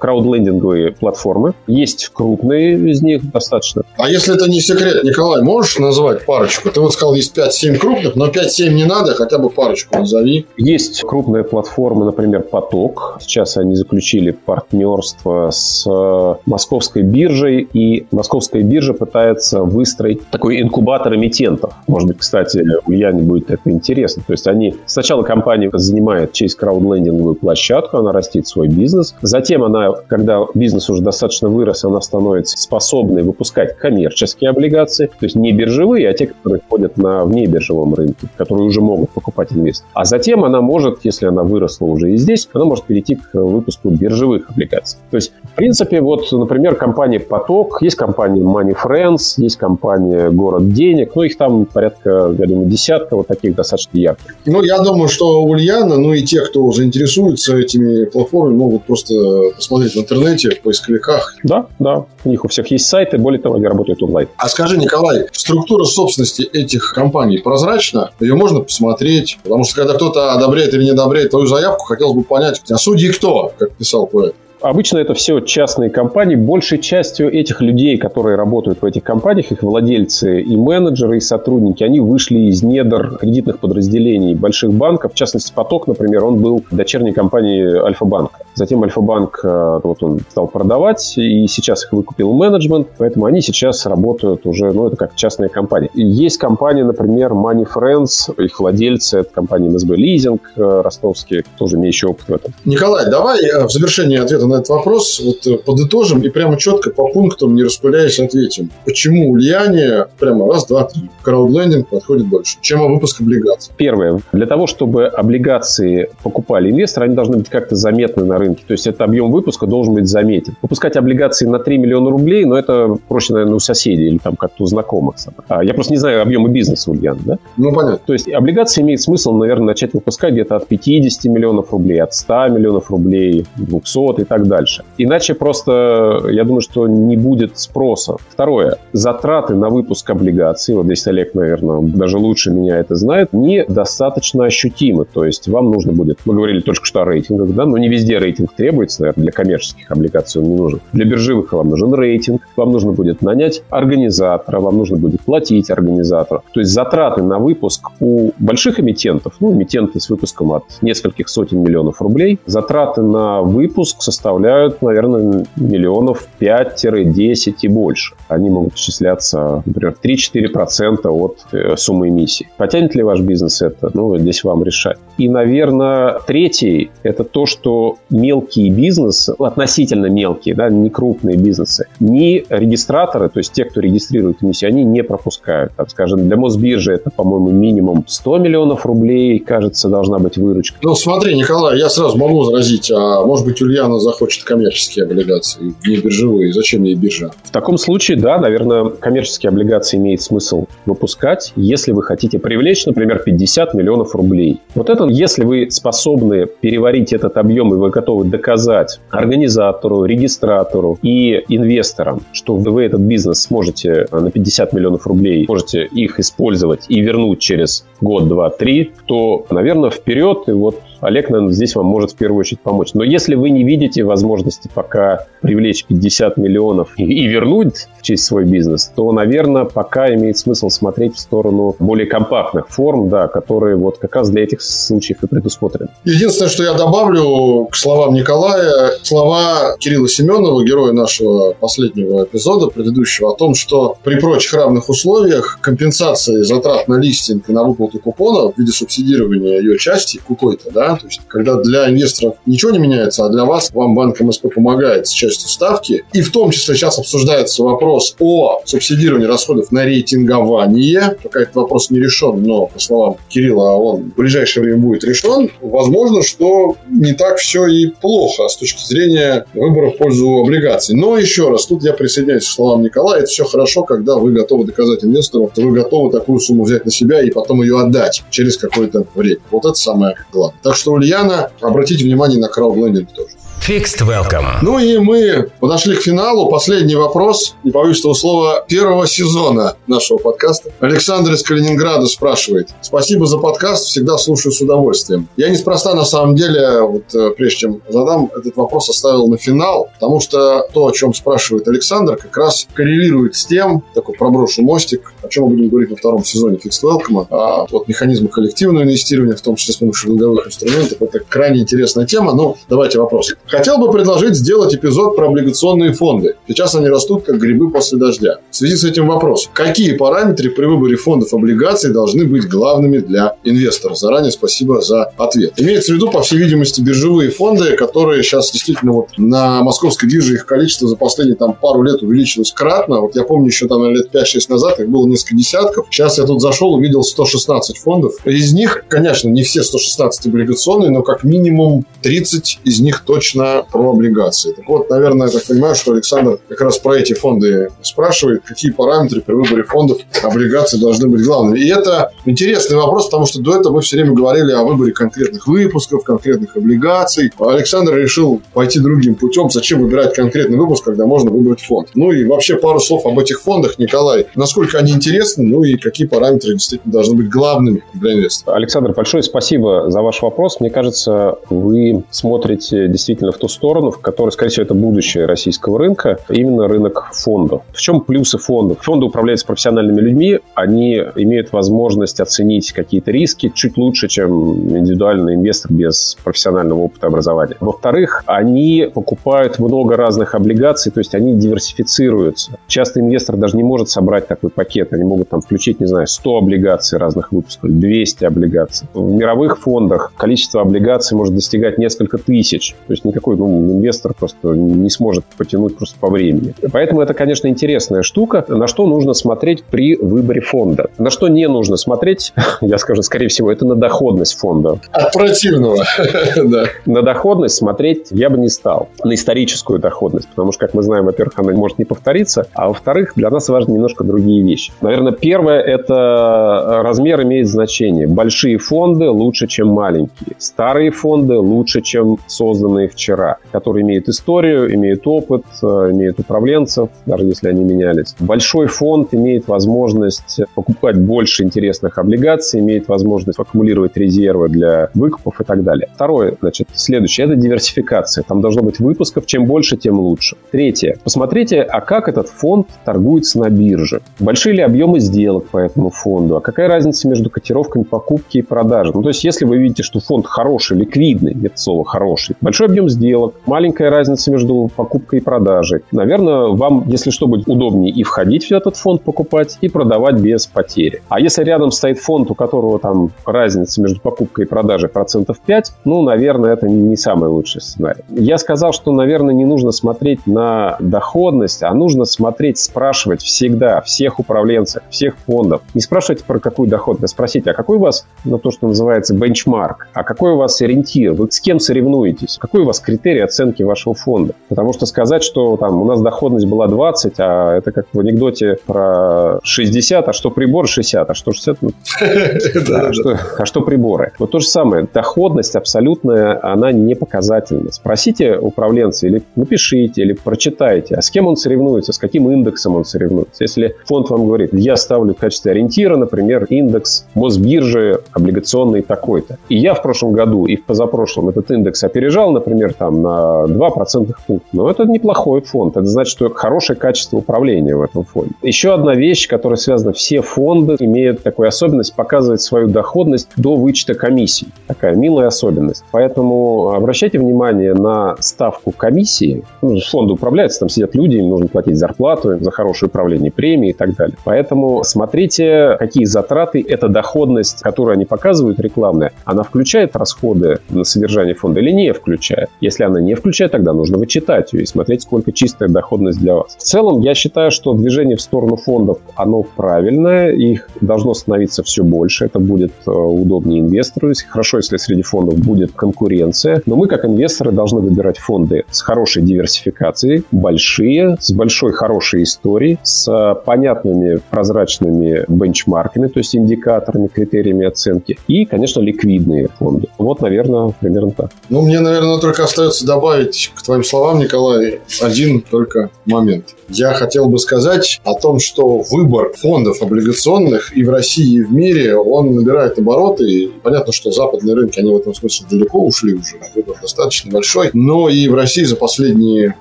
[0.00, 1.54] краудлендинговые платформы.
[1.66, 3.82] Есть крупные из них достаточно.
[3.96, 6.70] А если это не секрет, Николай, можешь назвать парочку?
[6.70, 10.46] Ты вот сказал, есть 5-7 крупных, но 5-7 не надо, хотя бы парочку назови.
[10.58, 13.18] Есть крупные платформы, например, Поток.
[13.20, 20.60] Сейчас они они заключили партнерство с э, московской биржей, и московская биржа пытается выстроить такой
[20.60, 21.72] инкубатор эмитентов.
[21.86, 24.24] Может быть, кстати, Ульяне будет это интересно.
[24.26, 29.14] То есть они сначала компания занимает через краудлендинговую площадку, она растит свой бизнес.
[29.22, 35.36] Затем она, когда бизнес уже достаточно вырос, она становится способной выпускать коммерческие облигации, то есть
[35.36, 39.88] не биржевые, а те, которые ходят на внебиржевом рынке, которые уже могут покупать инвесторы.
[39.94, 43.90] А затем она может, если она выросла уже и здесь, она может перейти к выпуску
[43.90, 44.98] биржевых облигаций.
[45.10, 50.72] То есть, в принципе, вот, например, компания «Поток», есть компания Money Friends, есть компания «Город
[50.72, 54.34] денег», ну, их там порядка, я думаю, десятка вот таких достаточно ярких.
[54.46, 59.14] Ну, я думаю, что Ульяна, ну и те, кто заинтересуется этими платформами, могут просто
[59.56, 61.36] посмотреть в интернете, в поисковиках.
[61.42, 62.04] Да, да.
[62.24, 64.28] У них у всех есть сайты, более того, они работают онлайн.
[64.36, 68.10] А скажи, Николай, структура собственности этих компаний прозрачна?
[68.20, 69.38] Ее можно посмотреть?
[69.42, 73.10] Потому что когда кто-то одобряет или не одобряет твою заявку, хотелось бы понять, а судьи
[73.10, 74.35] кто, как писал поэт?
[74.60, 76.36] Обычно это все частные компании.
[76.36, 81.82] Большей частью этих людей, которые работают в этих компаниях, их владельцы и менеджеры, и сотрудники,
[81.82, 85.12] они вышли из недр кредитных подразделений больших банков.
[85.12, 88.40] В частности, «Поток», например, он был дочерней компанией Альфа-банка.
[88.54, 93.86] Затем Альфа-банк, э, вот он стал продавать, и сейчас их выкупил менеджмент, поэтому они сейчас
[93.86, 95.88] работают уже, ну, это как частная компания.
[95.94, 101.76] И есть компания, например, Money Friends, их владельцы, это компания МСБ Лизинг, э, ростовские, тоже
[101.76, 102.52] имеющие опыт в этом.
[102.64, 107.08] Николай, давай э, в завершении ответа на этот вопрос вот подытожим и прямо четко по
[107.08, 108.70] пунктам, не распыляясь, ответим.
[108.84, 113.72] Почему Ульяне прямо раз, два, три краудлендинг подходит больше, чем выпуск облигаций?
[113.76, 114.20] Первое.
[114.32, 118.62] Для того, чтобы облигации покупали инвесторы, они должны быть как-то заметны на рынке.
[118.66, 120.56] То есть это объем выпуска должен быть заметен.
[120.62, 124.64] Выпускать облигации на 3 миллиона рублей, но это проще, наверное, у соседей или там как-то
[124.64, 125.16] у знакомых.
[125.48, 127.38] А, я просто не знаю объемы бизнеса Ульян, да?
[127.56, 128.00] Ну, понятно.
[128.04, 132.48] То есть облигации имеет смысл, наверное, начать выпускать где-то от 50 миллионов рублей, от 100
[132.48, 134.84] миллионов рублей, 200 и так дальше.
[134.98, 138.16] Иначе просто, я думаю, что не будет спроса.
[138.28, 138.78] Второе.
[138.92, 145.04] Затраты на выпуск облигаций, вот здесь Олег, наверное, даже лучше меня это знает, недостаточно ощутимы.
[145.04, 148.18] То есть вам нужно будет, мы говорили только что о рейтингах, да, но не везде
[148.18, 150.80] рейтинг требуется, наверное, для коммерческих облигаций он не нужен.
[150.92, 156.42] Для биржевых вам нужен рейтинг, вам нужно будет нанять организатора, вам нужно будет платить организатору.
[156.52, 161.62] То есть затраты на выпуск у больших эмитентов, ну, эмитенты с выпуском от нескольких сотен
[161.62, 168.14] миллионов рублей, затраты на выпуск составляют, наверное, миллионов 5-10 и больше.
[168.28, 172.48] Они могут исчисляться, например, 3-4% от э, суммы эмиссии.
[172.56, 173.90] Потянет ли ваш бизнес это?
[173.94, 174.98] Ну, здесь вам решать.
[175.18, 182.44] И, наверное, третий– это то, что мелкие бизнесы, относительно мелкие, да, не крупные бизнесы, ни
[182.48, 185.72] регистраторы, то есть те, кто регистрирует эмиссию, они не пропускают.
[185.76, 190.78] Там, скажем, для Мосбиржи это, по-моему, минимум 100 миллионов рублей, кажется, должна быть выручка.
[190.82, 195.96] Ну, смотри, Николай, я сразу могу возразить, а может быть, Ульяна захочет коммерческие облигации, не
[195.96, 197.30] биржевые, зачем ей биржа?
[197.44, 203.18] В таком случае, да, наверное, коммерческие облигации имеет смысл выпускать, если вы хотите привлечь, например,
[203.18, 204.60] 50 миллионов рублей.
[204.74, 211.42] Вот это, если вы способны переварить этот объем и вы готовы доказать организатору, регистратору и
[211.48, 217.40] инвесторам, что вы этот бизнес сможете на 50 миллионов рублей, можете их использовать и вернуть
[217.40, 220.44] через год, два, три, то, наверное, вперед.
[220.46, 222.90] И вот Олег, наверное, здесь вам может в первую очередь помочь.
[222.94, 228.44] Но если вы не видите возможности пока привлечь 50 миллионов и, и вернуть честь свой
[228.44, 233.98] бизнес, то, наверное, пока имеет смысл смотреть в сторону более компактных форм, да, которые вот
[233.98, 235.90] как раз для этих случаев и предусмотрены.
[236.04, 243.32] Единственное, что я добавлю к словам Николая, слова Кирилла Семенова, героя нашего последнего эпизода, предыдущего,
[243.32, 248.52] о том, что при прочих равных условиях компенсации затрат на листинг и на выплату купона
[248.52, 253.24] в виде субсидирования ее части какой-то, да, то есть когда для инвесторов ничего не меняется,
[253.24, 256.04] а для вас вам банк МСП помогает с частью ставки.
[256.12, 261.16] И в том числе сейчас обсуждается вопрос о субсидировании расходов на рейтингование.
[261.22, 265.50] Пока этот вопрос не решен, но, по словам Кирилла, он в ближайшее время будет решен.
[265.60, 270.96] Возможно, что не так все и плохо с точки зрения выбора в пользу облигаций.
[270.96, 273.20] Но еще раз, тут я присоединяюсь к словам Николая.
[273.20, 276.90] Это все хорошо, когда вы готовы доказать инвестору, что вы готовы такую сумму взять на
[276.90, 279.40] себя и потом ее отдать через какое-то время.
[279.50, 280.58] Вот это самое главное.
[280.62, 283.34] Так что, Ульяна, обратите внимание на краудлендинг тоже.
[283.60, 284.46] Fixed Welcome.
[284.62, 286.48] Ну и мы подошли к финалу.
[286.48, 290.72] Последний вопрос, не боюсь этого слова, первого сезона нашего подкаста.
[290.80, 292.70] Александр из Калининграда спрашивает.
[292.80, 295.28] Спасибо за подкаст, всегда слушаю с удовольствием.
[295.36, 299.90] Я неспроста, на самом деле, вот э, прежде чем задам этот вопрос, оставил на финал,
[299.92, 305.12] потому что то, о чем спрашивает Александр, как раз коррелирует с тем, такой проброшу мостик,
[305.22, 309.36] о чем мы будем говорить во втором сезоне Fixed Welcome, а вот механизмы коллективного инвестирования,
[309.36, 312.32] в том числе с помощью долговых инструментов, это крайне интересная тема.
[312.32, 313.34] Ну, давайте вопрос.
[313.50, 316.36] Хотел бы предложить сделать эпизод про облигационные фонды.
[316.46, 318.36] Сейчас они растут, как грибы после дождя.
[318.48, 319.50] В связи с этим вопрос.
[319.52, 323.96] Какие параметры при выборе фондов облигаций должны быть главными для инвестора?
[323.96, 325.54] Заранее спасибо за ответ.
[325.56, 330.34] Имеется в виду, по всей видимости, биржевые фонды, которые сейчас действительно вот на московской бирже
[330.34, 333.00] их количество за последние там пару лет увеличилось кратно.
[333.00, 335.88] Вот я помню еще там лет 5-6 назад их было несколько десятков.
[335.90, 338.14] Сейчас я тут зашел, увидел 116 фондов.
[338.24, 343.39] Из них, конечно, не все 116 облигационные, но как минимум 30 из них точно
[343.70, 344.52] про облигации.
[344.52, 348.70] Так вот, наверное, я так понимаю, что Александр как раз про эти фонды спрашивает, какие
[348.70, 351.58] параметры при выборе фондов облигаций должны быть главными.
[351.58, 355.46] И это интересный вопрос, потому что до этого мы все время говорили о выборе конкретных
[355.46, 357.32] выпусков, конкретных облигаций.
[357.38, 359.50] Александр решил пойти другим путем.
[359.50, 361.88] Зачем выбирать конкретный выпуск, когда можно выбрать фонд?
[361.94, 364.26] Ну и вообще пару слов об этих фондах, Николай.
[364.34, 368.56] Насколько они интересны, ну и какие параметры действительно должны быть главными для инвестора?
[368.56, 370.60] Александр, большое спасибо за ваш вопрос.
[370.60, 375.78] Мне кажется, вы смотрите действительно в ту сторону, в которой, скорее всего, это будущее российского
[375.78, 377.62] рынка, именно рынок фондов.
[377.72, 378.78] В чем плюсы фондов?
[378.82, 385.72] Фонды управляются профессиональными людьми, они имеют возможность оценить какие-то риски чуть лучше, чем индивидуальный инвестор
[385.72, 387.56] без профессионального опыта образования.
[387.60, 392.58] Во-вторых, они покупают много разных облигаций, то есть они диверсифицируются.
[392.66, 394.92] Часто инвестор даже не может собрать такой пакет.
[394.92, 398.88] Они могут там включить, не знаю, 100 облигаций разных выпусков, 200 облигаций.
[398.94, 402.74] В мировых фондах количество облигаций может достигать несколько тысяч.
[402.86, 406.54] То есть никакой ну, инвестор просто не сможет потянуть просто по времени.
[406.72, 408.44] Поэтому это, конечно, интересная штука.
[408.48, 410.90] На что нужно смотреть при выборе фонда?
[410.98, 414.78] На что не нужно смотреть, я скажу, скорее всего, это на доходность фонда.
[414.90, 415.84] От противного,
[416.44, 416.64] да.
[416.86, 418.88] На доходность смотреть я бы не стал.
[419.04, 420.28] На историческую доходность.
[420.28, 423.74] Потому что, как мы знаем, во-первых, она может не повториться, а во-вторых, для нас важны
[423.74, 424.72] немножко другие вещи.
[424.80, 428.06] Наверное, первое– это размер имеет значение.
[428.06, 430.36] Большие фонды лучше, чем маленькие.
[430.38, 437.24] Старые фонды лучше, чем созданные вчера, которые имеют историю, имеют опыт, э, имеют управленцев, даже
[437.24, 438.14] если они менялись.
[438.20, 445.44] Большой фонд имеет возможность покупать больше интересных облигаций, имеет возможность аккумулировать резервы для выкупов и
[445.44, 445.88] так далее.
[445.94, 448.22] Второе, значит, следующее– это диверсификация.
[448.26, 450.36] Там должно быть выпусков, чем больше, тем лучше.
[450.52, 450.96] Третье.
[451.02, 454.00] Посмотрите, а как этот фонд торгуется на бирже.
[454.20, 456.36] Большие ли объемы сделок по этому фонду?
[456.36, 458.92] А какая разница между котировками покупки и продажи?
[458.94, 462.88] Ну, то есть, если вы видите, что фонд хороший, ликвидный, это слово хороший, большой объем
[462.88, 462.99] сделок,
[463.46, 468.52] маленькая разница между покупкой и продажей, наверное, вам, если что, будет удобнее и входить в
[468.52, 471.02] этот фонд покупать, и продавать без потери.
[471.08, 475.72] А если рядом стоит фонд, у которого там разница между покупкой и продажей процентов 5,
[475.84, 478.02] ну, наверное, это не самый лучший сценарий.
[478.10, 484.18] Я сказал, что, наверное, не нужно смотреть на доходность, а нужно смотреть, спрашивать всегда всех
[484.18, 485.62] управленцев, всех фондов.
[485.74, 489.88] Не спрашивайте про какую доходность, спросите, а какой у вас, ну, то, что называется бенчмарк,
[489.92, 493.94] а какой у вас ориентир, вы с кем соревнуетесь, какой у вас критерий оценки вашего
[493.94, 494.34] фонда.
[494.48, 498.58] Потому что сказать, что там у нас доходность была 20, а это как в анекдоте
[498.66, 501.70] про 60, а что прибор 60, а что 60, ну,
[503.38, 504.12] а что приборы.
[504.18, 507.70] Вот то же самое, доходность абсолютная, она не показательна.
[507.70, 512.84] Спросите управленца или напишите, или прочитайте, а с кем он соревнуется, с каким индексом он
[512.84, 513.44] соревнуется.
[513.44, 519.38] Если фонд вам говорит, я ставлю в качестве ориентира, например, индекс Мосбиржи облигационный такой-то.
[519.48, 523.70] И я в прошлом году и в позапрошлом этот индекс опережал, например, там на 2
[523.70, 524.48] процентных пункта.
[524.52, 525.76] Но это неплохой фонд.
[525.76, 528.32] Это значит, что хорошее качество управления в этом фонде.
[528.42, 533.92] Еще одна вещь, которая связана, все фонды имеют такую особенность показывать свою доходность до вычета
[533.94, 534.48] комиссий.
[534.66, 535.84] Такая милая особенность.
[535.90, 539.42] Поэтому обращайте внимание на ставку комиссии.
[539.60, 543.74] Ну, фонды управляются, там сидят люди, им нужно платить зарплату за хорошее управление премии и
[543.74, 544.16] так далее.
[544.24, 551.34] Поэтому смотрите, какие затраты, эта доходность, которую они показывают рекламная, она включает расходы на содержание
[551.34, 552.48] фонда или не включает.
[552.60, 556.56] Если она не включает, тогда нужно вычитать ее и смотреть, сколько чистая доходность для вас.
[556.58, 561.84] В целом, я считаю, что движение в сторону фондов, оно правильное, их должно становиться все
[561.84, 564.12] больше, это будет э, удобнее инвестору.
[564.28, 569.22] Хорошо, если среди фондов будет конкуренция, но мы, как инвесторы, должны выбирать фонды с хорошей
[569.22, 578.18] диверсификацией, большие, с большой хорошей историей, с понятными прозрачными бенчмарками, то есть индикаторами, критериями оценки,
[578.28, 579.88] и, конечно, ликвидные фонды.
[579.98, 581.30] Вот, наверное, примерно так.
[581.48, 586.56] Ну, мне, наверное, только остается добавить к твоим словам, Николай, один только момент.
[586.72, 591.52] Я хотел бы сказать о том, что выбор фондов облигационных и в России, и в
[591.52, 593.24] мире, он набирает обороты.
[593.24, 596.36] И понятно, что западные рынки, они в этом смысле далеко ушли уже.
[596.54, 597.70] Выбор достаточно большой.
[597.72, 599.56] Но и в России за последние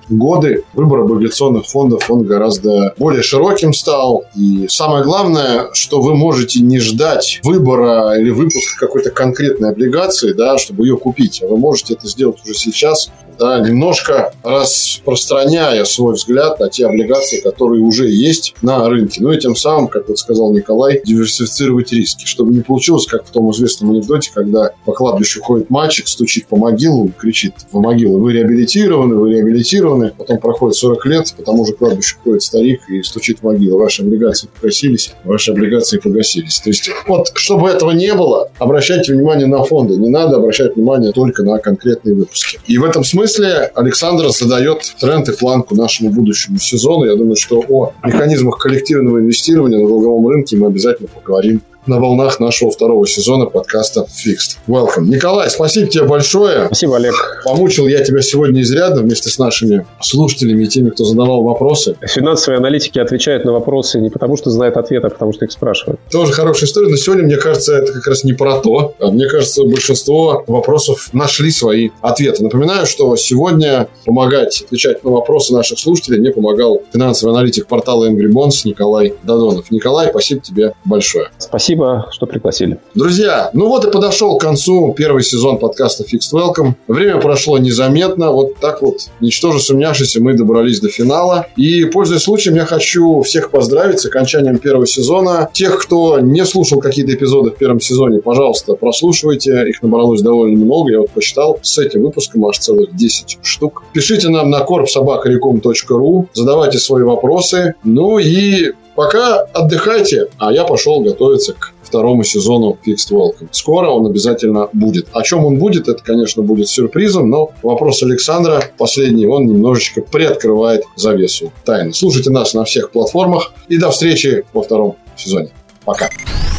[0.10, 4.26] годы выбор облигационных фондов, он гораздо более широким стал.
[4.36, 10.58] И самое главное, что вы можете не ждать выбора или выпуска какой-то конкретной облигации, да,
[10.58, 11.42] чтобы ее купить.
[11.44, 17.40] А вы можете это сделать уже сейчас, да, немножко распространяя свой взгляд на те облигации,
[17.40, 19.22] которые уже есть на рынке.
[19.24, 23.32] Ну и тем самым, как вот сказал Николай, диверсифицировать риски, чтобы не получилось, как в
[23.32, 28.34] том известном анекдоте, когда по кладбищу ходит мальчик, стучит по могилу, кричит в могилу, вы
[28.34, 33.40] реабилитированы, вы реабилитированы, потом проходит 40 лет, по тому же кладбищу ходит старик и стучит
[33.40, 36.60] в могилу, ваши облигации погасились, ваши облигации погасились.
[36.60, 41.14] То есть вот, чтобы этого не было, обращайте внимание на фонды, не надо обращать внимание
[41.14, 42.60] только на конкретные выпуски.
[42.68, 47.06] И в этом смысле смысле Александр задает тренд и планку нашему будущему сезону.
[47.06, 52.40] Я думаю, что о механизмах коллективного инвестирования на долговом рынке мы обязательно поговорим на волнах
[52.40, 54.58] нашего второго сезона подкаста Fixed.
[54.68, 55.06] Welcome.
[55.06, 56.66] Николай, спасибо тебе большое.
[56.68, 57.42] Спасибо, Олег.
[57.44, 61.96] Помучил я тебя сегодня изрядно вместе с нашими слушателями и теми, кто задавал вопросы.
[62.02, 66.00] Финансовые аналитики отвечают на вопросы не потому, что знают ответ, а потому, что их спрашивают.
[66.12, 68.94] Тоже хорошая история, но сегодня, мне кажется, это как раз не про то.
[69.00, 72.44] А мне кажется, большинство вопросов нашли свои ответы.
[72.44, 78.32] Напоминаю, что сегодня помогать отвечать на вопросы наших слушателей мне помогал финансовый аналитик портала Angry
[78.32, 79.72] Bonds Николай Додонов.
[79.72, 81.30] Николай, спасибо тебе большое.
[81.38, 82.80] Спасибо Спасибо, что пригласили.
[82.96, 86.74] Друзья, ну вот и подошел к концу первый сезон подкаста Fixed Welcome.
[86.88, 88.32] Время прошло незаметно.
[88.32, 91.46] Вот так вот, ничтоже сумняшися, мы добрались до финала.
[91.56, 95.48] И, пользуясь случаем, я хочу всех поздравить с окончанием первого сезона.
[95.54, 99.70] Тех, кто не слушал какие-то эпизоды в первом сезоне, пожалуйста, прослушивайте.
[99.70, 100.92] Их набралось довольно много.
[100.92, 103.84] Я вот посчитал, с этим выпуском аж целых 10 штук.
[103.94, 107.76] Пишите нам на korpsobakarecom.ru, задавайте свои вопросы.
[107.84, 113.48] Ну и Пока отдыхайте, а я пошел готовиться к второму сезону Fixed Welcome.
[113.52, 115.08] Скоро он обязательно будет.
[115.14, 120.84] О чем он будет, это, конечно, будет сюрпризом, но вопрос Александра, последний, он немножечко приоткрывает
[120.98, 121.94] завесу тайны.
[121.94, 125.52] Слушайте нас на всех платформах и до встречи во втором сезоне.
[125.86, 126.10] Пока.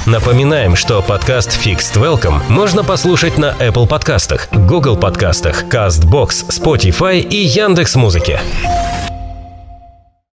[0.06, 7.36] Напоминаем, что подкаст Fixed Welcome можно послушать на Apple подкастах, Google подкастах, CastBox, Spotify и
[7.36, 8.40] Яндекс.Музыке.
[8.40, 9.09] Музыке.